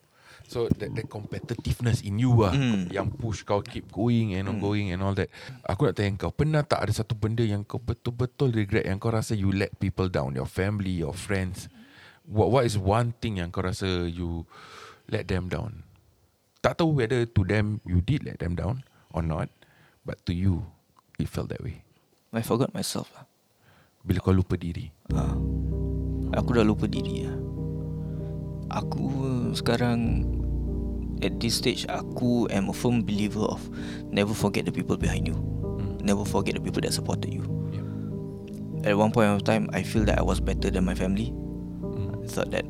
So 0.47 0.71
that, 0.79 0.95
that 0.95 1.11
competitiveness 1.11 1.99
in 2.07 2.23
you 2.23 2.31
lah 2.31 2.55
mm. 2.55 2.87
Yang 2.87 3.19
push 3.19 3.43
kau 3.43 3.59
keep 3.59 3.91
going 3.91 4.31
and 4.31 4.47
mm. 4.47 4.63
going 4.63 4.95
and 4.95 5.03
all 5.03 5.11
that. 5.11 5.27
Aku 5.67 5.91
nak 5.91 5.99
tanya 5.99 6.15
kau 6.15 6.31
Pernah 6.31 6.63
tak 6.63 6.87
ada 6.87 7.03
satu 7.03 7.19
benda 7.19 7.43
yang 7.43 7.67
kau 7.67 7.83
betul-betul 7.83 8.55
regret 8.55 8.87
Yang 8.87 8.99
kau 9.03 9.11
rasa 9.11 9.35
you 9.35 9.51
let 9.51 9.75
people 9.75 10.07
down 10.07 10.39
Your 10.39 10.47
family, 10.47 11.03
your 11.03 11.11
friends? 11.11 11.67
What 12.23 12.55
what 12.55 12.63
is 12.63 12.79
one 12.79 13.11
thing 13.19 13.43
yang 13.43 13.51
kau 13.51 13.59
rasa 13.59 14.07
you 14.07 14.47
let 15.11 15.27
them 15.27 15.51
down? 15.51 15.83
Tak 16.63 16.79
tahu 16.79 16.95
whether 16.95 17.27
to 17.27 17.41
them 17.43 17.83
you 17.83 17.99
did 17.99 18.23
let 18.23 18.39
them 18.39 18.55
down 18.55 18.87
or 19.11 19.19
not 19.19 19.51
But 20.07 20.23
to 20.27 20.31
you, 20.31 20.63
it 21.19 21.27
felt 21.27 21.51
that 21.51 21.59
way. 21.59 21.83
I 22.31 22.39
forgot 22.39 22.71
myself 22.71 23.11
lah 23.11 23.27
Bila 24.07 24.23
kau 24.23 24.31
lupa 24.31 24.55
diri 24.55 24.87
uh, 25.11 25.35
Aku 26.39 26.55
dah 26.55 26.63
lupa 26.63 26.87
diri 26.87 27.27
lah 27.27 27.37
Aku 28.81 29.11
sekarang 29.55 30.23
at 31.23 31.33
this 31.41 31.57
stage 31.57 31.87
aku 31.89 32.45
am 32.53 32.69
a 32.69 32.75
firm 32.75 33.01
believer 33.01 33.45
of 33.47 33.61
never 34.13 34.33
forget 34.33 34.69
the 34.69 34.73
people 34.73 34.97
behind 34.99 35.25
you. 35.25 35.33
Mm. 35.33 36.03
Never 36.03 36.21
forget 36.27 36.53
the 36.53 36.61
people 36.61 36.83
that 36.85 36.93
supported 36.93 37.33
you. 37.33 37.47
Yeah. 37.73 38.91
At 38.91 38.99
one 38.99 39.09
point 39.09 39.33
of 39.33 39.41
time 39.47 39.71
I 39.73 39.81
feel 39.81 40.05
that 40.05 40.19
I 40.19 40.25
was 40.25 40.37
better 40.37 40.69
than 40.69 40.85
my 40.85 40.93
family. 40.93 41.33
Mm. 41.81 42.21
I 42.21 42.27
thought 42.27 42.51
that 42.53 42.67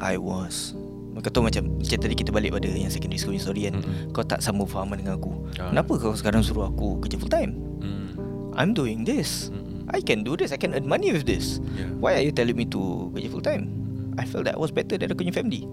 I 0.00 0.16
was 0.16 0.72
Kau 1.20 1.28
tahu 1.28 1.52
macam 1.52 1.76
Macam 1.76 1.98
tadi 2.00 2.14
kita 2.16 2.32
balik 2.32 2.56
pada 2.56 2.64
Yang 2.64 2.96
secondary 2.96 3.20
school 3.20 3.36
story 3.36 3.68
kan 3.68 3.76
mm-hmm. 3.76 4.14
Kau 4.16 4.24
tak 4.24 4.40
sama 4.40 4.64
faham 4.64 4.96
dengan 4.96 5.20
aku 5.20 5.52
uh. 5.60 5.68
Kenapa 5.68 6.00
kau 6.00 6.16
sekarang 6.16 6.40
suruh 6.40 6.72
aku 6.72 6.96
Kerja 7.04 7.20
full 7.20 7.28
time 7.28 7.52
mm. 7.84 8.08
I'm 8.56 8.72
doing 8.72 9.04
this 9.04 9.52
mm-hmm. 9.52 9.69
I 9.90 10.00
can 10.00 10.22
do 10.22 10.38
this 10.38 10.54
I 10.54 10.58
can 10.58 10.72
earn 10.72 10.86
money 10.86 11.10
with 11.10 11.26
this 11.26 11.58
yeah. 11.74 11.90
Why 11.98 12.18
are 12.18 12.24
you 12.24 12.34
telling 12.34 12.54
me 12.56 12.66
to 12.70 13.10
Kerja 13.14 13.28
full 13.30 13.44
time 13.44 13.70
I 14.18 14.26
felt 14.26 14.46
that 14.46 14.56
I 14.56 14.60
was 14.60 14.74
better 14.74 14.98
Than 14.98 15.10
aku 15.10 15.26
punya 15.26 15.34
family 15.34 15.66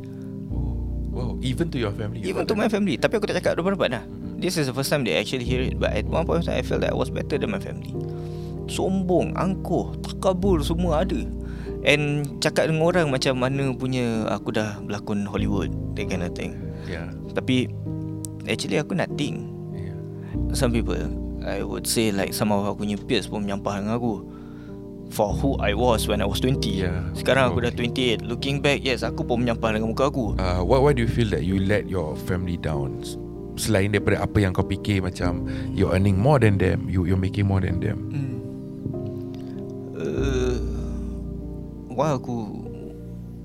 Wow, 1.18 1.34
even 1.42 1.74
to 1.74 1.82
your 1.82 1.90
family. 1.98 2.22
Even 2.22 2.46
to 2.46 2.54
my 2.54 2.70
family. 2.70 2.94
Tapi 2.94 3.18
aku 3.18 3.26
tak 3.26 3.42
cakap 3.42 3.58
depan-depan 3.58 3.90
lah. 3.90 4.04
This 4.38 4.54
is 4.54 4.70
the 4.70 4.76
first 4.78 4.94
time 4.94 5.02
they 5.02 5.18
actually 5.18 5.50
hear 5.50 5.66
it. 5.66 5.82
But 5.82 5.98
at 5.98 6.06
one 6.06 6.30
point 6.30 6.46
I 6.46 6.62
felt 6.62 6.86
that 6.86 6.94
I 6.94 6.98
was 6.98 7.10
better 7.10 7.42
than 7.42 7.50
my 7.50 7.58
family. 7.58 7.90
Sombong, 8.70 9.34
angkuh, 9.34 9.98
takabur 10.06 10.62
semua 10.62 11.02
ada. 11.02 11.26
And 11.82 12.38
cakap 12.38 12.70
dengan 12.70 12.86
orang 12.86 13.10
macam 13.10 13.42
mana 13.42 13.74
punya 13.74 14.30
aku 14.30 14.54
dah 14.54 14.78
berlakon 14.86 15.26
Hollywood. 15.26 15.74
That 15.98 16.14
kind 16.14 16.22
of 16.22 16.38
thing. 16.38 16.54
Yeah. 16.86 17.10
Tapi 17.34 17.66
actually 18.46 18.78
aku 18.78 18.94
nothing. 18.94 19.50
Yeah. 19.74 19.98
Some 20.54 20.70
people, 20.70 21.02
I 21.48 21.64
would 21.64 21.88
say 21.88 22.12
like 22.12 22.36
some 22.36 22.52
of 22.52 22.68
aku 22.68 22.84
punya 22.84 23.00
peers 23.00 23.32
pun 23.32 23.48
menyampah 23.48 23.80
dengan 23.80 23.96
aku 23.96 24.38
for 25.10 25.34
who 25.34 25.56
I 25.64 25.74
was 25.74 26.08
when 26.08 26.22
I 26.22 26.28
was 26.28 26.44
20. 26.44 26.68
Yeah. 26.68 27.08
Sekarang 27.16 27.56
aku 27.56 27.64
okay. 27.64 28.20
dah 28.20 28.22
28. 28.22 28.28
Looking 28.28 28.60
back, 28.60 28.84
yes, 28.84 29.04
aku 29.08 29.24
pun 29.24 29.44
menyampah 29.44 29.80
dengan 29.80 29.96
muka 29.96 30.12
aku. 30.12 30.36
Uh, 30.36 30.62
why, 30.64 30.80
why 30.84 30.92
do 30.92 31.00
you 31.00 31.08
feel 31.10 31.32
that 31.32 31.48
you 31.48 31.64
let 31.64 31.88
your 31.88 32.16
family 32.28 32.60
down? 32.60 33.00
Selain 33.58 33.90
daripada 33.90 34.22
apa 34.22 34.38
yang 34.38 34.54
kau 34.54 34.68
fikir 34.68 35.02
macam 35.02 35.50
you're 35.74 35.90
earning 35.90 36.20
more 36.20 36.38
than 36.38 36.62
them, 36.62 36.86
you 36.86 37.10
you're 37.10 37.18
making 37.18 37.50
more 37.50 37.64
than 37.64 37.82
them. 37.82 37.98
Hmm. 38.14 38.38
Uh, 39.98 40.62
why 41.90 42.14
aku 42.14 42.54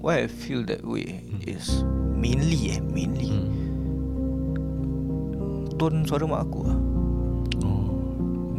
why 0.04 0.26
I 0.26 0.28
feel 0.28 0.60
that 0.68 0.84
way 0.84 1.24
hmm. 1.24 1.40
is 1.48 1.80
mainly 2.12 2.76
eh 2.76 2.80
mainly 2.84 3.32
hmm. 3.32 3.48
tone 5.80 6.04
suara 6.04 6.28
mak 6.28 6.44
aku 6.44 6.60
lah. 6.68 6.91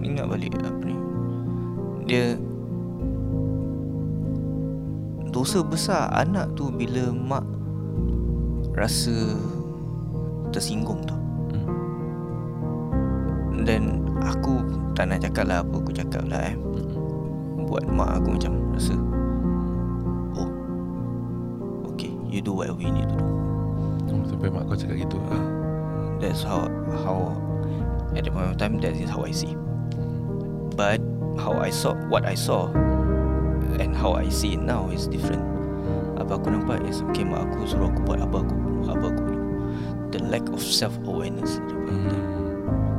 Ingat 0.04 0.26
balik 0.28 0.60
apa 0.60 0.84
ni? 0.84 0.98
Dia 2.04 2.36
dosa 5.32 5.64
besar 5.66 6.12
anak 6.14 6.54
tu 6.54 6.70
bila 6.70 7.10
mak 7.10 7.48
rasa 8.76 9.40
tersinggung 10.52 11.02
tu. 11.08 11.16
Dan 13.64 14.04
aku 14.20 14.60
tak 14.92 15.08
nak 15.08 15.24
cakap 15.24 15.48
lah 15.48 15.64
apa 15.64 15.76
aku 15.80 15.92
cakap 15.96 16.24
lah 16.28 16.52
eh. 16.52 16.56
Buat 17.64 17.90
mak 17.90 18.22
aku 18.22 18.38
macam 18.38 18.54
rasa 18.76 18.94
Oh 20.38 20.50
Okay 21.96 22.14
You 22.30 22.38
do 22.44 22.54
whatever 22.54 22.78
you 22.78 22.94
need 22.94 23.10
to 23.10 23.18
do 23.18 23.26
oh, 24.14 24.22
Sampai 24.30 24.54
mak 24.54 24.70
kau 24.70 24.78
cakap 24.78 25.02
gitu 25.02 25.18
uh, 25.32 25.42
That's 26.22 26.46
how 26.46 26.70
How 27.02 27.34
At 28.14 28.28
the 28.28 28.32
point 28.36 28.52
of 28.52 28.62
time 28.62 28.78
That 28.84 28.94
is 28.94 29.10
how 29.10 29.26
I 29.26 29.34
see 29.34 29.58
But 30.74 31.02
How 31.38 31.54
I 31.62 31.70
saw 31.70 31.94
What 32.10 32.26
I 32.26 32.34
saw 32.34 32.74
And 33.78 33.96
how 33.96 34.14
I 34.14 34.30
see 34.30 34.54
it 34.54 34.62
now 34.62 34.90
is 34.90 35.06
different 35.06 35.42
Apa 36.18 36.38
aku 36.38 36.54
nampak 36.54 36.86
is 36.90 37.02
Okay 37.14 37.26
mak 37.26 37.50
aku 37.50 37.66
suruh 37.66 37.90
aku 37.90 38.02
buat 38.06 38.22
apa 38.22 38.38
aku 38.42 38.56
Apa 38.90 39.06
aku 39.14 39.26
The 40.14 40.22
lack 40.30 40.46
of 40.54 40.62
self-awareness 40.62 41.58
mm. 41.90 42.18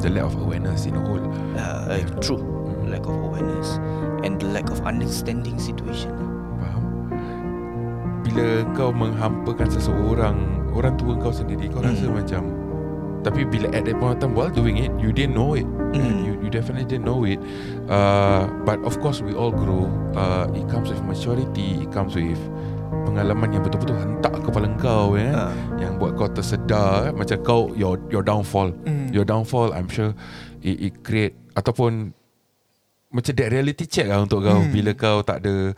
The 0.02 0.10
lack 0.10 0.26
of 0.26 0.34
awareness 0.38 0.86
in 0.86 0.98
a 0.98 1.02
whole 1.02 1.22
uh, 1.54 1.98
yeah. 1.98 2.06
True 2.18 2.42
mm. 2.42 2.90
Lack 2.90 3.06
of 3.06 3.14
awareness 3.14 3.78
And 4.26 4.38
the 4.38 4.50
lack 4.50 4.70
of 4.70 4.82
understanding 4.82 5.58
situation 5.58 6.10
Faham 6.58 6.84
Bila 8.26 8.66
kau 8.74 8.90
menghampakan 8.90 9.70
seseorang 9.70 10.36
Orang 10.74 10.94
tua 10.98 11.14
kau 11.18 11.30
sendiri 11.30 11.70
Kau 11.70 11.82
mm. 11.82 11.86
rasa 11.86 12.06
macam 12.10 12.42
Tapi 13.22 13.46
bila 13.46 13.70
at 13.74 13.86
that 13.86 13.98
point 13.98 14.18
of 14.18 14.22
time 14.22 14.34
While 14.34 14.50
doing 14.50 14.78
it 14.78 14.90
You 14.98 15.14
didn't 15.14 15.38
know 15.38 15.54
it 15.54 15.66
mm. 15.94 16.18
you, 16.26 16.32
you 16.42 16.50
definitely 16.50 16.84
didn't 16.84 17.06
know 17.06 17.22
it 17.22 17.38
uh, 17.88 18.50
But 18.66 18.82
of 18.82 18.98
course 18.98 19.22
we 19.22 19.32
all 19.32 19.54
grow 19.54 19.86
uh, 20.18 20.50
It 20.52 20.66
comes 20.68 20.90
with 20.90 21.00
maturity 21.06 21.82
It 21.86 21.90
comes 21.94 22.18
with 22.18 22.38
Pengalaman 23.04 23.54
yang 23.54 23.62
betul-betul 23.62 23.98
hentak 24.00 24.32
kepala 24.42 24.70
kau 24.80 25.14
ya, 25.14 25.50
uh. 25.50 25.52
Yang 25.78 25.92
buat 26.00 26.12
kau 26.18 26.28
tersedar 26.30 27.10
eh? 27.10 27.12
Macam 27.14 27.38
kau 27.42 27.60
Your 27.78 28.00
your 28.10 28.24
downfall 28.26 28.74
mm. 28.84 29.14
Your 29.14 29.26
downfall 29.26 29.70
I'm 29.70 29.86
sure 29.90 30.16
It, 30.64 30.90
it 30.90 30.92
create 31.06 31.36
Ataupun 31.54 32.10
Macam 33.14 33.32
that 33.38 33.48
reality 33.52 33.86
check 33.86 34.10
lah 34.10 34.24
Untuk 34.24 34.42
kau 34.42 34.64
mm. 34.64 34.70
Bila 34.72 34.90
kau 34.96 35.22
tak 35.22 35.44
ada 35.44 35.76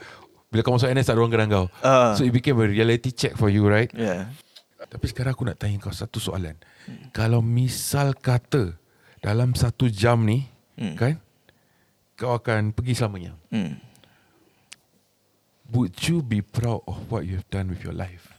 Bila 0.48 0.60
kau 0.62 0.78
masuk 0.78 0.88
NS 0.88 1.06
Tak 1.10 1.14
ada 1.18 1.20
orang 1.20 1.32
kenal 1.34 1.48
kau 1.50 1.66
uh. 1.82 2.14
So 2.14 2.22
it 2.24 2.32
became 2.32 2.56
a 2.62 2.66
reality 2.68 3.10
check 3.12 3.34
for 3.34 3.50
you 3.50 3.66
right 3.66 3.90
Yeah 3.92 4.30
Tapi 4.86 5.10
sekarang 5.10 5.34
aku 5.34 5.44
nak 5.48 5.58
tanya 5.58 5.82
kau 5.82 5.90
Satu 5.92 6.22
soalan 6.22 6.56
mm. 6.86 7.10
Kalau 7.10 7.42
misal 7.42 8.14
kata 8.14 8.85
dalam 9.26 9.58
satu 9.58 9.90
jam 9.90 10.22
ni 10.22 10.46
hmm. 10.78 10.94
kan 10.94 11.18
kau 12.14 12.38
akan 12.38 12.70
pergi 12.70 12.94
selamanya 12.94 13.34
hmm. 13.50 13.74
would 15.74 15.98
you 16.06 16.22
be 16.22 16.38
proud 16.38 16.78
of 16.86 16.94
what 17.10 17.26
you 17.26 17.34
have 17.34 17.50
done 17.50 17.66
with 17.66 17.82
your 17.82 17.90
life 17.90 18.30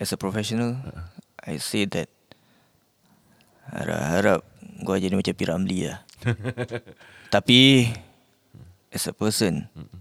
as 0.00 0.08
a 0.08 0.16
professional 0.16 0.72
uh-uh. 0.72 1.04
i 1.44 1.60
say 1.60 1.84
that 1.84 2.08
harap-harap 3.68 4.40
gua 4.80 4.96
jadi 4.96 5.12
macam 5.12 5.36
Piramli 5.36 5.84
lah 5.84 6.00
tapi 7.34 7.92
as 8.88 9.04
a 9.04 9.12
person 9.12 9.68
hmm. 9.76 10.00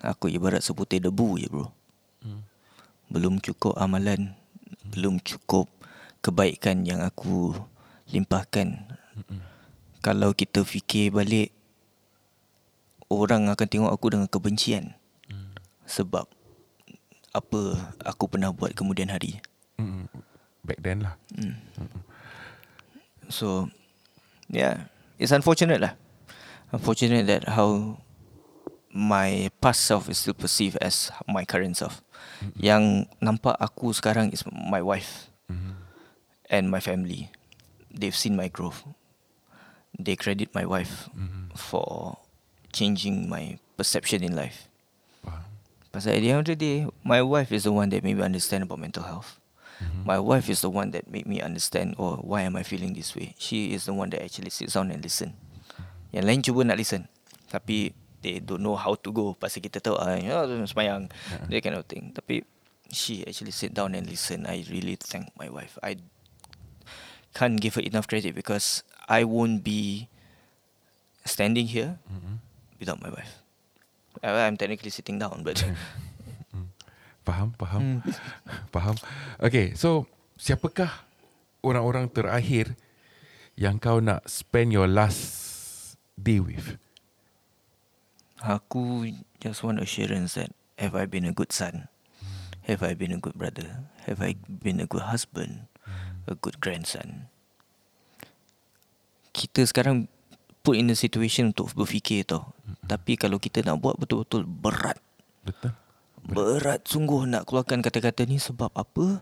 aku 0.00 0.32
ibarat 0.32 0.64
seputih 0.64 1.04
debu 1.04 1.36
je 1.36 1.52
bro 1.52 1.68
hmm. 2.24 2.40
belum 3.12 3.44
cukup 3.44 3.76
amalan, 3.76 4.32
belum 4.88 5.20
cukup 5.20 5.68
kebaikan 6.24 6.88
yang 6.88 7.04
aku 7.04 7.52
limpahkan. 8.08 8.80
Kalau 10.00 10.32
kita 10.32 10.64
fikir 10.64 11.12
balik 11.12 11.52
orang 13.12 13.52
akan 13.52 13.68
tengok 13.68 13.92
aku 13.92 14.16
dengan 14.16 14.28
kebencian. 14.32 14.96
Sebab 15.84 16.24
apa 17.36 17.60
aku 18.00 18.24
pernah 18.24 18.48
buat 18.56 18.72
kemudian 18.72 19.12
hari. 19.12 19.44
Mm, 19.76 20.08
back 20.64 20.80
then 20.80 21.04
lah. 21.04 21.20
So 23.28 23.68
yeah, 24.48 24.88
it's 25.20 25.36
unfortunate 25.36 25.84
lah. 25.84 25.92
Unfortunate 26.72 27.28
that 27.28 27.52
how 27.52 28.00
my 28.88 29.52
past 29.60 29.84
self 29.84 30.08
is 30.08 30.24
still 30.24 30.36
perceived 30.36 30.80
as 30.80 31.12
my 31.28 31.44
current 31.44 31.76
self. 31.76 32.00
Yang 32.56 33.12
nampak 33.20 33.60
aku 33.60 33.92
sekarang 33.92 34.32
is 34.32 34.40
my 34.48 34.80
wife 34.80 35.28
and 36.50 36.70
my 36.70 36.80
family. 36.80 37.30
They've 37.90 38.14
seen 38.16 38.36
my 38.36 38.48
growth. 38.48 38.84
They 39.94 40.16
credit 40.16 40.54
my 40.54 40.66
wife 40.66 41.08
for 41.54 42.18
changing 42.72 43.30
my 43.30 43.58
perception 43.76 44.24
in 44.24 44.34
life. 44.34 44.66
Pasal 45.94 46.18
at 46.18 46.26
the 46.26 46.34
end 46.34 46.42
of 46.42 46.50
the 46.50 46.58
day, 46.58 46.90
my 47.06 47.22
wife 47.22 47.54
is 47.54 47.62
the 47.62 47.70
one 47.70 47.86
that 47.94 48.02
made 48.02 48.18
me 48.18 48.24
understand 48.26 48.66
about 48.66 48.82
mental 48.82 49.06
health. 49.06 49.38
My 50.02 50.18
wife 50.18 50.50
is 50.50 50.60
the 50.60 50.70
one 50.70 50.90
that 50.90 51.10
made 51.10 51.26
me 51.26 51.38
understand 51.42 51.94
oh 51.98 52.16
why 52.22 52.42
am 52.42 52.56
I 52.56 52.62
feeling 52.62 52.94
this 52.94 53.14
way. 53.14 53.34
She 53.38 53.74
is 53.74 53.86
the 53.86 53.94
one 53.94 54.10
that 54.10 54.22
actually 54.22 54.50
sits 54.50 54.74
down 54.74 54.90
and 54.90 55.02
listen. 55.02 55.38
Yang 56.14 56.24
lain 56.30 56.40
cuba 56.46 56.62
nak 56.62 56.78
listen 56.78 57.10
Tapi 57.50 57.90
They 58.24 58.40
don't 58.40 58.62
know 58.62 58.78
how 58.78 58.96
to 58.96 59.10
go 59.10 59.34
Pasal 59.36 59.60
kita 59.60 59.82
tahu 59.82 59.98
ah, 60.00 60.16
you 60.16 60.30
know, 60.30 60.46
Semayang 60.64 61.10
That 61.50 61.60
kind 61.60 61.76
of 61.76 61.84
thing 61.90 62.14
Tapi 62.14 62.46
She 62.88 63.26
actually 63.26 63.50
sit 63.50 63.74
down 63.74 63.98
and 63.98 64.06
listen 64.06 64.46
I 64.46 64.62
really 64.70 64.94
thank 64.94 65.34
my 65.34 65.50
wife 65.50 65.74
I 65.82 65.98
Can't 67.34 67.58
give 67.60 67.74
her 67.74 67.82
enough 67.82 68.06
credit 68.06 68.34
Because 68.34 68.82
I 69.10 69.24
won't 69.26 69.66
be 69.66 70.08
Standing 71.26 71.66
here 71.66 71.98
mm-hmm. 72.06 72.38
Without 72.78 73.02
my 73.02 73.10
wife 73.10 73.42
I- 74.22 74.46
I'm 74.46 74.56
technically 74.56 74.90
sitting 74.90 75.18
down 75.18 75.42
But 75.42 75.56
mm-hmm. 75.66 76.04
Faham, 77.24 77.56
faham. 77.56 77.80
Hmm. 77.80 77.98
faham. 78.74 78.96
Okay, 79.40 79.72
so 79.72 80.04
siapakah 80.36 80.92
orang-orang 81.64 82.12
terakhir 82.12 82.76
yang 83.56 83.80
kau 83.80 84.04
nak 84.04 84.28
spend 84.28 84.76
your 84.76 84.84
last 84.84 85.96
day 86.20 86.36
with? 86.36 86.76
Aku 88.44 89.08
just 89.40 89.64
want 89.64 89.80
assurance 89.80 90.36
that 90.36 90.52
have 90.76 90.92
I 90.92 91.08
been 91.08 91.24
a 91.24 91.32
good 91.32 91.48
son? 91.48 91.88
Hmm. 92.20 92.60
Have 92.68 92.84
I 92.84 92.92
been 92.92 93.16
a 93.16 93.20
good 93.20 93.40
brother? 93.40 93.88
Have 94.04 94.20
I 94.20 94.36
been 94.44 94.84
a 94.84 94.88
good 94.88 95.08
husband? 95.08 95.64
A 96.24 96.34
good 96.38 96.56
grandson? 96.60 97.28
Kita 99.34 99.66
sekarang 99.66 100.08
put 100.64 100.80
in 100.80 100.88
the 100.88 100.96
situation 100.96 101.52
untuk 101.52 101.68
berfikir 101.76 102.24
tau. 102.24 102.56
Tapi 102.88 103.20
kalau 103.20 103.36
kita 103.36 103.60
nak 103.60 103.84
buat 103.84 104.00
betul-betul 104.00 104.48
berat. 104.48 104.96
Betul? 105.44 105.76
Berat 106.24 106.88
sungguh 106.88 107.28
nak 107.28 107.44
keluarkan 107.44 107.84
kata-kata 107.84 108.24
ni 108.24 108.40
sebab 108.40 108.72
apa? 108.72 109.20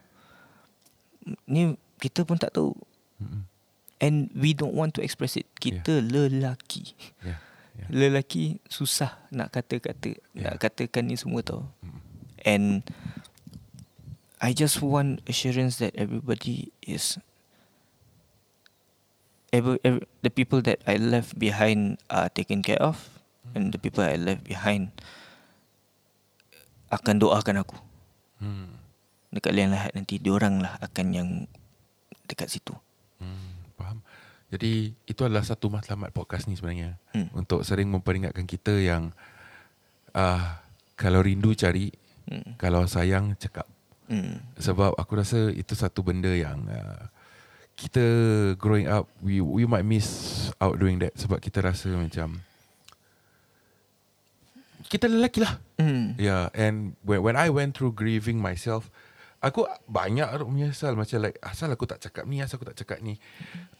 Ni 1.51 1.75
kita 1.99 2.23
pun 2.23 2.39
tak 2.39 2.55
tahu. 2.55 2.71
And 4.03 4.31
we 4.35 4.55
don't 4.55 4.75
want 4.75 4.95
to 4.99 5.03
express 5.03 5.39
it. 5.39 5.47
Kita 5.59 5.99
lelaki. 5.99 6.95
Ya. 7.23 7.39
ya. 7.79 7.87
Lelaki 7.91 8.63
susah 8.71 9.19
nak 9.35 9.51
kata-kata 9.51 10.15
Yeah. 10.33 10.57
Nak 10.57 10.65
katakan 10.65 11.13
ni 11.13 11.21
semua 11.21 11.45
tau 11.45 11.69
And 12.41 12.81
I 14.43 14.51
just 14.51 14.83
want 14.83 15.23
assurance 15.25 15.79
that 15.79 15.95
everybody 15.95 16.75
is 16.83 17.15
ever, 19.55 19.79
ever, 19.87 20.03
The 20.21 20.35
people 20.35 20.59
that 20.67 20.83
I 20.83 20.99
left 20.99 21.39
behind 21.39 22.03
are 22.11 22.27
taken 22.27 22.61
care 22.61 22.83
of 22.83 23.07
And 23.55 23.71
the 23.71 23.79
people 23.79 24.03
I 24.03 24.19
left 24.19 24.43
behind 24.43 24.91
Akan 26.91 27.23
doakan 27.23 27.63
aku 27.63 27.79
Hmm. 28.43 28.75
Dekat 29.31 29.55
liang 29.55 29.71
lahat 29.71 29.95
nanti 29.95 30.19
Diorang 30.19 30.59
lah 30.59 30.75
akan 30.83 31.07
yang 31.15 31.29
Dekat 32.27 32.51
situ 32.51 32.75
Hmm, 33.23 33.55
faham. 33.79 34.03
Jadi 34.51 34.91
itu 35.07 35.23
adalah 35.23 35.47
satu 35.47 35.71
matlamat 35.71 36.11
podcast 36.11 36.51
ni 36.51 36.59
sebenarnya 36.59 36.99
Hmm. 37.15 37.31
untuk 37.33 37.63
sering 37.63 37.87
memperingatkan 37.87 38.45
kita 38.45 38.75
yang 38.83 39.15
uh, 40.11 40.59
kalau 40.99 41.23
rindu 41.23 41.55
cari, 41.55 41.95
Hmm. 42.27 42.59
kalau 42.59 42.83
sayang 42.85 43.39
cakap. 43.39 43.71
Hmm. 44.09 44.59
Sebab 44.59 44.97
aku 44.97 45.13
rasa 45.19 45.51
itu 45.53 45.75
satu 45.75 46.01
benda 46.03 46.31
yang 46.31 46.65
uh, 46.67 47.07
kita 47.77 48.05
growing 48.61 48.87
up 48.87 49.09
we 49.25 49.43
we 49.43 49.67
might 49.67 49.87
miss 49.87 50.49
out 50.63 50.79
doing 50.79 51.01
that 51.03 51.17
sebab 51.19 51.43
kita 51.43 51.65
rasa 51.65 51.91
macam 51.95 52.41
kita 54.93 55.09
lelaki 55.09 55.41
lah. 55.41 55.57
Hmm. 55.81 56.13
Yeah, 56.21 56.53
and 56.53 56.93
when 57.01 57.25
when 57.25 57.37
I 57.41 57.49
went 57.49 57.73
through 57.73 57.97
grieving 57.97 58.37
myself, 58.37 58.93
aku 59.41 59.65
banyak 59.89 60.29
tu 60.37 60.45
menyesal 60.45 60.93
macam 60.95 61.19
like 61.25 61.41
asal 61.41 61.73
aku 61.73 61.89
tak 61.89 62.05
cakap 62.05 62.29
ni, 62.29 62.45
asal 62.45 62.61
aku 62.61 62.69
tak 62.69 62.79
cakap 62.85 63.01
ni. 63.01 63.17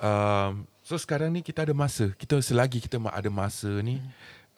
Um, 0.01 0.65
so 0.81 0.97
sekarang 0.97 1.37
ni 1.37 1.45
kita 1.45 1.69
ada 1.69 1.77
masa, 1.77 2.17
kita 2.17 2.41
selagi 2.41 2.81
kita 2.81 2.97
ada 2.97 3.29
masa 3.29 3.69
ni, 3.85 4.01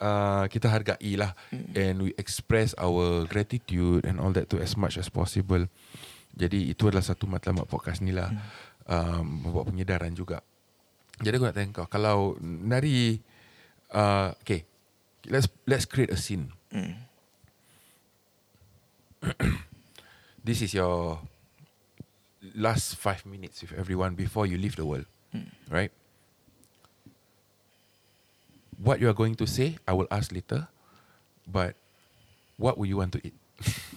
uh, 0.01 0.45
kita 0.51 0.71
hargai 0.71 1.15
lah 1.19 1.37
and 1.75 2.03
we 2.03 2.11
express 2.19 2.75
our 2.81 3.29
gratitude 3.29 4.03
and 4.07 4.19
all 4.19 4.33
that 4.35 4.51
to 4.51 4.59
as 4.59 4.75
much 4.75 4.99
as 4.99 5.11
possible. 5.11 5.67
Jadi 6.35 6.75
itu 6.75 6.91
adalah 6.91 7.07
satu 7.07 7.31
matlamat 7.31 7.71
podcast 7.71 8.03
ni 8.03 8.11
lah. 8.11 8.31
Um, 8.85 9.49
membuat 9.49 9.73
penyedaran 9.73 10.13
juga. 10.13 10.45
Jadi 11.23 11.41
aku 11.41 11.47
nak 11.47 11.57
tanya 11.57 11.73
kau, 11.73 11.87
kalau 11.89 12.37
dari, 12.43 13.17
uh, 13.95 14.35
okay, 14.45 14.67
let's 15.31 15.49
let's 15.65 15.87
create 15.87 16.13
a 16.13 16.19
scene. 16.19 16.51
Hmm. 16.69 17.01
this 20.47 20.61
is 20.61 20.75
your 20.75 21.23
last 22.53 23.01
five 23.01 23.25
minutes 23.25 23.63
with 23.63 23.73
everyone 23.73 24.13
before 24.19 24.45
you 24.45 24.59
leave 24.59 24.77
the 24.77 24.85
world, 24.85 25.09
right? 25.71 25.95
What 28.79 28.99
you 28.99 29.09
are 29.09 29.17
going 29.17 29.35
to 29.39 29.47
say, 29.47 29.79
I 29.87 29.93
will 29.95 30.09
ask 30.11 30.33
later. 30.33 30.69
But 31.45 31.77
what 32.57 32.79
would 32.79 32.89
you 32.89 32.99
want 32.99 33.13
to 33.15 33.21
eat? 33.23 33.37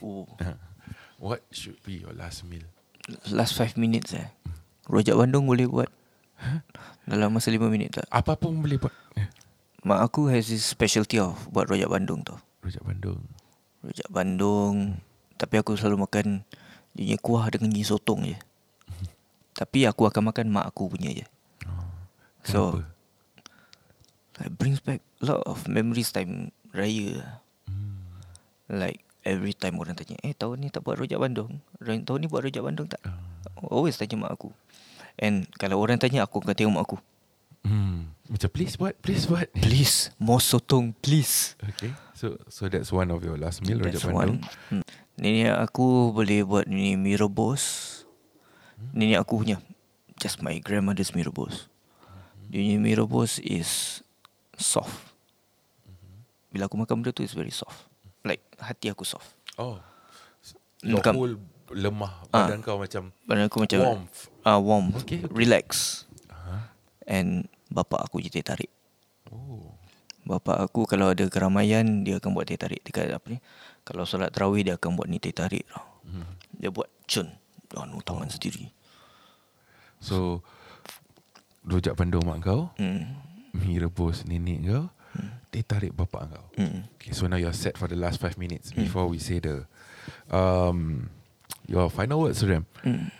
Oh. 0.04 0.28
what 1.18 1.42
should 1.50 1.82
be 1.84 2.04
your 2.04 2.14
last 2.14 2.46
meal? 2.46 2.66
Last 3.32 3.56
5 3.56 3.80
minutes 3.80 4.12
eh 4.12 4.28
Rojak 4.92 5.16
Bandung 5.16 5.48
boleh 5.48 5.64
buat 5.64 5.88
Dalam 7.10 7.32
masa 7.32 7.50
5 7.50 7.72
minit 7.72 7.96
tak 7.96 8.08
Apa 8.12 8.36
pun 8.36 8.60
boleh 8.60 8.76
buat. 8.76 8.92
Mak 9.88 10.00
aku 10.12 10.28
has 10.28 10.52
this 10.52 10.68
specialty 10.68 11.16
of 11.16 11.40
Buat 11.56 11.72
rojak 11.72 11.88
Bandung 11.88 12.20
tau 12.28 12.36
Rojak 12.60 12.84
Bandung. 12.84 13.24
Rojak 13.80 14.10
Bandung 14.12 15.00
Tapi 15.40 15.56
aku 15.56 15.80
selalu 15.80 16.04
makan 16.04 16.44
Dia 16.92 17.16
kuah 17.16 17.48
dengan 17.48 17.72
gigi 17.72 17.88
sotong 17.88 18.28
je 18.28 18.38
Tapi 19.60 19.88
aku 19.88 20.04
akan 20.04 20.36
makan 20.36 20.52
mak 20.52 20.68
aku 20.76 20.92
punya 20.92 21.16
je 21.16 21.26
So 22.44 22.76
Kenapa? 22.76 22.97
It 24.44 24.54
brings 24.54 24.80
back 24.80 25.02
a 25.22 25.34
lot 25.34 25.42
of 25.50 25.66
memories 25.66 26.14
time 26.14 26.54
raya 26.76 27.42
Like 28.70 29.02
every 29.26 29.58
time 29.58 29.82
orang 29.82 29.98
tanya 29.98 30.20
Eh 30.22 30.38
tahun 30.38 30.62
ni 30.62 30.70
tak 30.70 30.86
buat 30.86 31.00
rojak 31.00 31.18
Bandung 31.18 31.62
Tahun 31.82 32.20
ni 32.22 32.30
buat 32.30 32.46
rojak 32.46 32.62
Bandung 32.62 32.86
tak 32.86 33.02
Always 33.66 33.98
tanya 33.98 34.20
mak 34.20 34.38
aku 34.38 34.54
And 35.18 35.50
kalau 35.58 35.82
orang 35.82 35.98
tanya 35.98 36.22
aku 36.22 36.44
akan 36.44 36.54
tengok 36.54 36.74
mak 36.78 36.86
aku 36.86 36.98
Hmm. 37.68 38.16
Macam 38.32 38.48
please 38.52 38.80
buat, 38.80 38.96
please 39.04 39.28
buat. 39.28 39.52
Please 39.60 40.16
More 40.24 40.40
sotong 40.40 40.96
please 41.04 41.60
Okay. 41.60 41.92
So 42.16 42.40
so 42.48 42.72
that's 42.72 42.96
one 42.96 43.12
of 43.12 43.20
your 43.28 43.36
last 43.36 43.60
meal, 43.68 43.84
Rojak 43.84 44.08
Bandung. 44.08 44.40
one. 44.40 44.48
Hmm. 44.72 44.84
Nenek 45.20 45.52
aku 45.58 46.16
boleh 46.16 46.48
buat 46.48 46.66
ni 46.70 46.96
mie 46.96 47.20
rebus. 47.20 47.64
Nenek 48.96 49.26
aku 49.26 49.44
punya. 49.44 49.58
Just 50.22 50.40
my 50.40 50.56
grandmother's 50.64 51.12
mie 51.12 51.28
rebus. 51.28 51.68
Dia 52.48 52.64
punya 52.64 52.78
mie 52.80 52.96
rebus 52.96 53.42
is 53.44 54.00
soft. 54.58 55.14
Bila 56.50 56.66
aku 56.66 56.76
makan 56.76 57.00
benda 57.00 57.14
tu 57.14 57.22
is 57.22 57.32
very 57.32 57.54
soft. 57.54 57.86
Like 58.22 58.42
hati 58.58 58.90
aku 58.90 59.06
soft. 59.06 59.30
Oh. 59.56 59.78
Your 60.82 61.00
Bukan- 61.00 61.16
whole 61.16 61.36
lemah 61.70 62.24
Ah. 62.32 62.48
badan 62.48 62.64
kau 62.64 62.80
macam 62.80 63.12
Badan 63.24 63.46
aku 63.46 63.60
macam 63.60 63.78
warmth. 63.80 64.32
Ah 64.42 64.56
uh, 64.56 64.60
warm. 64.60 64.92
Okay, 64.96 65.20
okay. 65.20 65.30
Relax. 65.30 65.68
Huh? 66.28 66.64
And 67.04 67.46
bapak 67.68 68.02
aku 68.02 68.20
je 68.20 68.30
teh 68.30 68.42
tarik. 68.42 68.72
Oh. 69.28 69.76
Bapak 70.24 70.60
aku 70.60 70.84
kalau 70.84 71.12
ada 71.12 71.24
keramaian 71.28 72.04
dia 72.04 72.20
akan 72.20 72.32
buat 72.32 72.48
teh 72.48 72.56
tarik 72.56 72.84
dekat 72.84 73.12
apa 73.12 73.28
ni. 73.28 73.38
Kalau 73.84 74.04
solat 74.04 74.32
tarawih 74.32 74.64
dia 74.64 74.76
akan 74.76 74.96
buat 74.96 75.08
ni 75.08 75.20
teh 75.20 75.32
tarik 75.32 75.68
tau. 75.68 75.84
Hmm. 76.04 76.28
Dia 76.52 76.72
buat 76.72 76.88
cun. 77.06 77.28
Anu 77.76 78.00
tangan 78.00 78.32
sendiri. 78.32 78.72
So 80.00 80.40
Rojak 81.68 82.00
Bandung 82.00 82.24
mak 82.24 82.40
kau 82.40 82.72
Hmm. 82.80 83.12
Mi 83.58 83.82
rebus 83.82 84.24
nenek 84.28 84.60
kau 84.68 84.86
Teh 85.50 85.64
tarik 85.66 85.96
bapak 85.98 86.24
kau 86.30 86.46
Hmm. 86.58 86.86
Okay 86.98 87.14
so 87.14 87.26
now 87.26 87.40
you're 87.40 87.56
set 87.56 87.78
for 87.78 87.90
the 87.90 87.98
last 87.98 88.22
five 88.22 88.38
minutes 88.38 88.70
Before 88.76 89.10
we 89.10 89.18
say 89.18 89.42
the 89.42 89.66
um, 90.30 91.10
Your 91.68 91.92
final 91.92 92.24
words 92.24 92.40
to 92.40 92.48
them. 92.48 92.64
Mm. 92.88 93.12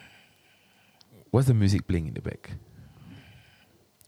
What's 1.32 1.52
the 1.52 1.54
music 1.54 1.84
playing 1.84 2.08
in 2.08 2.16
the 2.16 2.24
back? 2.24 2.56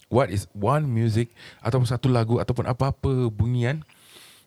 What 0.08 0.32
is 0.32 0.48
one 0.56 0.88
music 0.88 1.30
ataupun 1.60 1.86
satu 1.86 2.08
lagu 2.08 2.40
ataupun 2.40 2.66
apa-apa 2.66 3.28
bunyian 3.30 3.84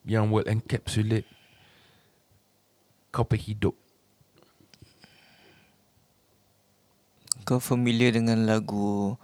yang 0.03 0.33
will 0.33 0.49
encapsulate 0.49 1.29
kau 3.12 3.23
punya 3.23 3.53
hidup? 3.53 3.77
Kau 7.45 7.61
familiar 7.61 8.16
dengan 8.16 8.49
lagu 8.49 9.14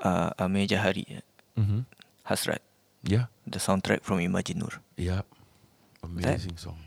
uh, 0.00 0.30
Amir 0.40 0.66
Jahari 0.66 1.20
eh? 1.20 1.24
Mm-hmm. 1.56 1.80
Hasrat 2.28 2.60
Yeah, 3.06 3.30
The 3.46 3.62
soundtrack 3.62 4.02
from 4.02 4.18
Imagine 4.18 4.60
Nur 4.60 4.82
yeah. 4.98 5.22
Amazing 6.02 6.58
song. 6.58 6.78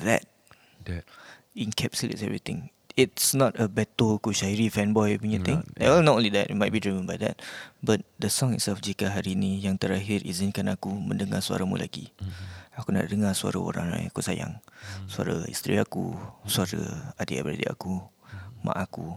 That 0.00 0.22
That 0.86 1.02
encapsulates 1.52 2.22
everything 2.22 2.70
It's 2.94 3.34
not 3.34 3.54
a 3.58 3.66
Beto 3.66 4.18
Kushairi 4.18 4.70
fanboy 4.70 5.18
punya 5.18 5.38
Not, 5.38 5.46
thing 5.46 5.60
yeah. 5.78 5.94
Well 5.94 6.02
not 6.02 6.18
only 6.18 6.30
that 6.34 6.50
It 6.50 6.58
might 6.58 6.70
be 6.70 6.78
driven 6.78 7.06
by 7.06 7.18
that 7.18 7.38
But 7.78 8.02
the 8.18 8.30
song 8.30 8.54
itself 8.54 8.78
Jika 8.78 9.10
hari 9.10 9.34
ni 9.34 9.58
Yang 9.58 9.86
terakhir 9.86 10.22
Izinkan 10.22 10.66
aku 10.70 10.90
Mendengar 10.94 11.42
suaramu 11.42 11.78
lagi 11.78 12.10
mm-hmm. 12.18 12.78
Aku 12.78 12.94
nak 12.94 13.10
dengar 13.10 13.34
suara 13.34 13.58
orang 13.58 13.90
yang 13.98 14.10
aku 14.10 14.22
sayang 14.22 14.62
Hmm. 14.78 15.10
Suara 15.10 15.42
isteri 15.50 15.74
aku 15.76 16.14
Suara 16.46 16.78
adik-beradik 17.18 17.66
aku 17.66 17.98
Mak 18.62 18.78
aku 18.78 19.10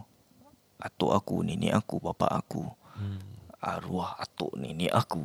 Atuk 0.82 1.14
aku 1.14 1.46
Nenek 1.46 1.78
aku 1.78 2.02
Bapa 2.02 2.28
aku 2.34 2.66
Mm. 2.92 3.18
Arwah 3.62 4.18
atuk 4.18 4.58
nenek 4.58 4.90
aku 4.90 5.22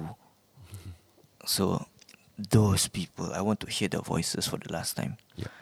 So 1.48 1.88
Those 2.36 2.92
people 2.92 3.32
I 3.32 3.40
want 3.40 3.64
to 3.64 3.68
hear 3.72 3.88
their 3.88 4.04
voices 4.04 4.44
For 4.44 4.60
the 4.60 4.68
last 4.68 4.92
time 4.94 5.16
Yeah. 5.40 5.52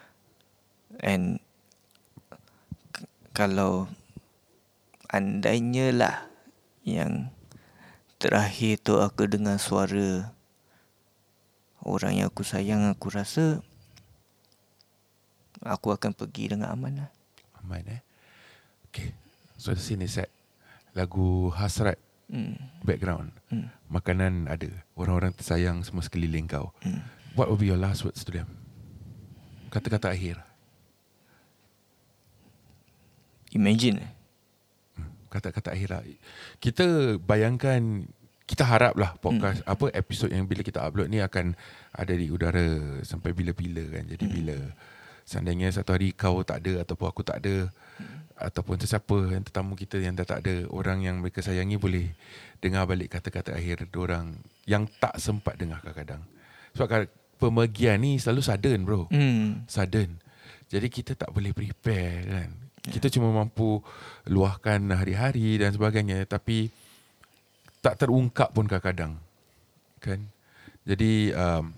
And 0.98 1.38
k- 2.90 3.06
Kalau 3.30 3.86
Andainya 5.06 5.94
lah 5.94 6.16
Yang 6.82 7.30
Terakhir 8.18 8.82
tu 8.82 8.98
aku 8.98 9.30
dengar 9.30 9.62
suara 9.62 10.34
Orang 11.86 12.18
yang 12.18 12.26
aku 12.26 12.42
sayang 12.42 12.90
Aku 12.90 13.14
rasa 13.14 13.62
Aku 15.62 15.94
akan 15.94 16.10
pergi 16.10 16.50
dengan 16.52 16.74
aman 16.74 17.06
lah 17.06 17.10
Aman 17.64 17.86
eh. 17.88 18.02
Okay. 18.92 19.16
So 19.56 19.72
the 19.72 19.80
scene 19.80 20.04
is 20.04 20.12
set. 20.20 20.28
Lagu 20.92 21.48
Hasrat 21.48 21.96
hmm. 22.34 22.82
background. 22.82 23.30
Hmm. 23.48 23.70
Makanan 23.86 24.50
ada. 24.50 24.68
Orang-orang 24.98 25.30
tersayang 25.30 25.86
semua 25.86 26.02
sekeliling 26.02 26.50
kau. 26.50 26.74
Hmm. 26.82 27.06
What 27.38 27.46
will 27.46 27.58
be 27.58 27.70
your 27.70 27.78
last 27.78 28.02
words 28.02 28.26
to 28.26 28.34
them? 28.34 28.50
Kata-kata 29.70 30.10
akhir. 30.10 30.42
Imagine. 33.54 34.02
Hmm, 34.98 35.10
Kata-kata 35.30 35.70
akhir 35.70 35.88
lah. 35.94 36.02
Kita 36.58 37.16
bayangkan 37.22 38.10
kita 38.44 38.60
harap 38.60 39.00
lah 39.00 39.16
podcast 39.16 39.64
apa 39.64 39.88
episod 39.96 40.28
yang 40.28 40.44
bila 40.44 40.60
kita 40.60 40.84
upload 40.84 41.08
ni 41.08 41.16
akan 41.16 41.56
ada 41.96 42.12
di 42.12 42.28
udara 42.28 43.00
sampai 43.00 43.32
bila-bila 43.32 43.80
kan. 43.88 44.04
Jadi 44.04 44.24
bila 44.28 44.56
seandainya 45.24 45.72
satu 45.72 45.96
hari 45.96 46.12
kau 46.12 46.44
tak 46.44 46.60
ada 46.60 46.84
ataupun 46.84 47.06
aku 47.08 47.24
tak 47.24 47.40
ada 47.40 47.72
ataupun 48.34 48.82
sesiapa 48.82 49.30
yang 49.30 49.46
tetamu 49.46 49.78
kita 49.78 50.02
yang 50.02 50.18
dah 50.18 50.26
tak 50.26 50.42
ada 50.42 50.66
orang 50.74 51.06
yang 51.06 51.22
mereka 51.22 51.38
sayangi 51.38 51.78
boleh 51.78 52.10
dengar 52.58 52.82
balik 52.90 53.14
kata-kata 53.14 53.54
akhir 53.54 53.86
orang 53.94 54.34
yang 54.66 54.90
tak 54.98 55.14
sempat 55.22 55.54
dengar 55.54 55.78
kadang-kadang. 55.86 56.22
Sebab 56.74 57.06
pemergian 57.38 58.02
ni 58.02 58.18
selalu 58.18 58.42
sudden 58.42 58.80
bro 58.82 59.06
Hmm. 59.10 59.62
sudden. 59.70 60.18
Jadi 60.66 60.86
kita 60.90 61.14
tak 61.14 61.30
boleh 61.30 61.54
prepare 61.54 62.26
kan. 62.26 62.50
Kita 62.84 63.06
cuma 63.08 63.30
mampu 63.30 63.80
luahkan 64.28 64.82
hari-hari 64.92 65.56
dan 65.62 65.70
sebagainya 65.72 66.26
tapi 66.26 66.68
tak 67.80 68.00
terungkap 68.02 68.50
pun 68.50 68.66
kadang-kadang. 68.66 69.20
Kan? 70.02 70.26
Jadi 70.84 71.32
um, 71.32 71.72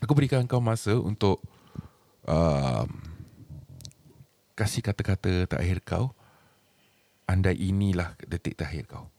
aku 0.00 0.12
berikan 0.14 0.46
kau 0.46 0.62
masa 0.62 0.96
untuk 0.96 1.42
um, 2.24 3.11
kasih 4.52 4.84
kata-kata 4.84 5.48
terakhir 5.48 5.80
kau. 5.84 6.12
Andai 7.26 7.56
inilah 7.56 8.18
detik 8.26 8.58
terakhir 8.58 8.84
kau. 8.90 9.12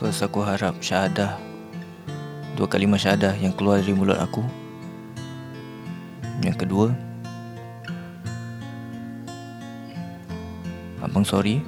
First 0.00 0.24
aku 0.24 0.40
harap 0.40 0.80
syahadah 0.80 1.36
Dua 2.56 2.64
kalimah 2.64 2.96
syahadah 2.96 3.36
yang 3.36 3.52
keluar 3.52 3.84
dari 3.84 3.92
mulut 3.92 4.16
aku 4.16 4.40
Yang 6.40 6.64
kedua 6.64 6.88
Abang 11.04 11.28
sorry 11.28 11.60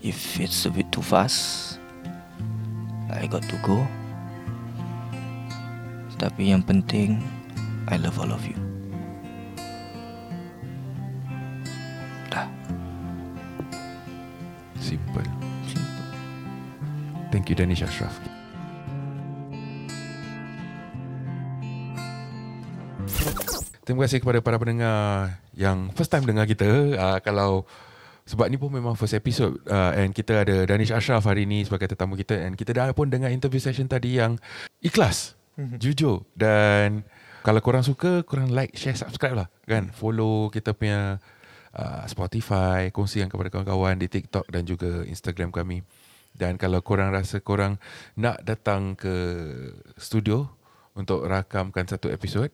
If 0.00 0.40
it's 0.40 0.64
a 0.64 0.72
bit 0.72 0.88
too 0.88 1.04
fast 1.04 1.76
I 3.12 3.28
got 3.28 3.44
to 3.52 3.60
go 3.60 3.84
Tapi 6.16 6.56
yang 6.56 6.64
penting 6.64 7.20
I 7.90 7.98
love 7.98 8.18
all 8.22 8.30
of 8.30 8.42
you 8.46 8.58
Dah 12.30 12.46
Simple. 14.78 15.26
Simple 15.66 16.10
Thank 17.32 17.48
you 17.48 17.56
Danish 17.56 17.80
Ashraf. 17.80 18.12
Terima 23.82 24.06
kasih 24.06 24.22
kepada 24.22 24.38
para 24.38 24.62
pendengar 24.62 25.42
yang 25.58 25.90
first 25.98 26.06
time 26.14 26.22
dengar 26.22 26.46
kita. 26.46 26.94
Uh, 26.94 27.18
kalau 27.18 27.66
sebab 28.22 28.46
ni 28.46 28.54
pun 28.54 28.70
memang 28.70 28.94
first 28.94 29.18
episode 29.18 29.58
uh, 29.66 29.90
and 29.98 30.14
kita 30.14 30.46
ada 30.46 30.62
Danish 30.62 30.94
Ashraf 30.94 31.26
hari 31.26 31.42
ni 31.50 31.66
sebagai 31.66 31.90
tetamu 31.90 32.14
kita 32.14 32.38
and 32.46 32.54
kita 32.54 32.70
dah 32.70 32.94
pun 32.94 33.10
dengar 33.10 33.34
interview 33.34 33.58
session 33.58 33.90
tadi 33.90 34.22
yang 34.22 34.38
ikhlas, 34.78 35.34
jujur 35.82 36.22
dan 36.38 37.02
kalau 37.42 37.60
korang 37.60 37.82
suka 37.82 38.22
korang 38.22 38.54
like, 38.54 38.78
share, 38.78 38.94
subscribe 38.94 39.34
lah 39.34 39.48
kan. 39.66 39.90
Follow 39.90 40.48
kita 40.48 40.72
punya 40.72 41.18
uh, 41.74 42.04
Spotify, 42.06 42.94
kongsikan 42.94 43.26
kepada 43.26 43.50
kawan-kawan 43.50 43.98
di 43.98 44.06
TikTok 44.06 44.46
dan 44.48 44.62
juga 44.62 45.02
Instagram 45.02 45.50
kami. 45.50 45.82
Dan 46.32 46.56
kalau 46.56 46.80
korang 46.80 47.12
rasa 47.12 47.44
korang 47.44 47.76
nak 48.16 48.40
datang 48.46 48.96
ke 48.96 49.12
studio 50.00 50.48
untuk 50.96 51.28
rakamkan 51.28 51.84
satu 51.84 52.08
episod, 52.08 52.48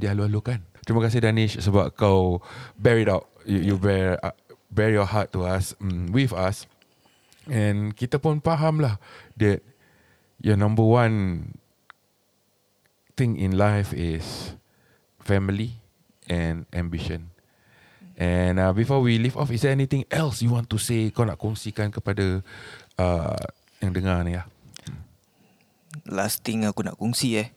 dihalu-halukan. 0.00 0.64
Terima 0.82 1.04
kasih 1.04 1.20
Danish 1.20 1.60
sebab 1.60 1.92
kau 1.92 2.40
bear 2.80 3.02
it 3.02 3.10
out. 3.12 3.28
You, 3.44 3.74
you 3.74 3.76
bear 3.76 4.16
uh, 4.24 4.32
bear 4.72 4.88
your 4.94 5.04
heart 5.04 5.34
to 5.36 5.44
us, 5.44 5.76
mm, 5.82 6.14
with 6.14 6.32
us. 6.32 6.64
And 7.50 7.92
kita 7.92 8.22
pun 8.22 8.38
faham 8.38 8.78
lah 8.78 9.02
that 9.36 9.60
your 10.38 10.56
number 10.56 10.86
one 10.86 11.46
thing 13.16 13.36
in 13.36 13.56
life 13.56 13.92
is 13.92 14.56
family 15.20 15.82
and 16.28 16.66
ambition. 16.72 17.30
And 18.16 18.60
uh, 18.60 18.72
before 18.72 19.00
we 19.00 19.16
leave 19.18 19.36
off, 19.36 19.50
is 19.50 19.62
there 19.64 19.72
anything 19.72 20.04
else 20.12 20.44
you 20.44 20.52
want 20.52 20.68
to 20.70 20.78
say? 20.78 21.08
Kau 21.10 21.24
nak 21.24 21.40
kongsikan 21.40 21.88
kepada 21.90 22.44
uh, 23.00 23.44
yang 23.80 23.92
dengar 23.96 24.20
ni 24.22 24.36
ya? 24.36 24.44
Last 26.08 26.40
thing 26.44 26.64
aku 26.64 26.88
nak 26.88 26.96
kongsi 26.96 27.36
eh 27.36 27.48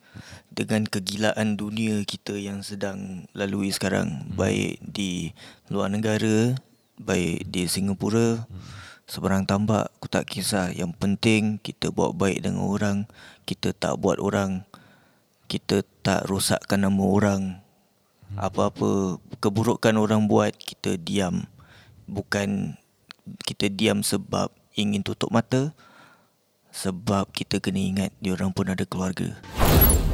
Dengan 0.52 0.84
kegilaan 0.84 1.56
dunia 1.56 2.04
kita 2.04 2.36
yang 2.36 2.68
sedang 2.68 3.32
lalui 3.32 3.72
sekarang 3.72 4.28
hmm. 4.28 4.36
Baik 4.36 4.76
di 4.84 5.32
luar 5.72 5.88
negara 5.88 6.54
Baik 7.00 7.48
di 7.48 7.64
Singapura 7.72 8.44
hmm. 8.44 8.62
Seberang 9.08 9.48
tambak 9.48 9.88
aku 9.96 10.12
tak 10.12 10.28
kisah 10.28 10.76
Yang 10.76 11.00
penting 11.00 11.64
kita 11.64 11.96
buat 11.96 12.12
baik 12.12 12.44
dengan 12.44 12.68
orang 12.68 12.98
Kita 13.48 13.72
tak 13.72 14.04
buat 14.04 14.20
orang 14.20 14.68
Kita 15.56 15.88
tak 16.04 16.28
rosakkan 16.28 16.84
nama 16.84 17.00
orang 17.00 17.64
Apa-apa 18.36 19.24
keburukan 19.40 19.96
orang 19.96 20.28
buat 20.28 20.52
Kita 20.60 21.00
diam 21.00 21.48
Bukan 22.12 22.76
kita 23.42 23.74
diam 23.74 24.06
sebab 24.06 24.54
ingin 24.78 25.02
tutup 25.02 25.34
mata 25.34 25.74
sebab 26.76 27.32
kita 27.32 27.64
kena 27.64 27.80
ingat 27.80 28.12
diorang 28.20 28.52
pun 28.52 28.68
ada 28.68 28.84
keluarga. 28.84 29.32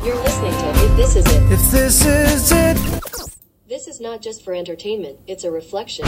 You're 0.06 0.15
listening 0.21 0.54
to 0.54 0.67
If 0.77 0.93
This 0.93 1.13
Is 1.17 1.25
It. 1.25 1.41
If 1.49 1.63
this 1.73 1.97
is 2.06 2.45
it, 2.54 2.77
This 3.65 3.88
is 3.88 3.97
not 4.04 4.21
just 4.21 4.43
for 4.43 4.54
entertainment, 4.54 5.17
it's 5.25 5.47
a 5.47 5.51
reflection. 5.51 6.06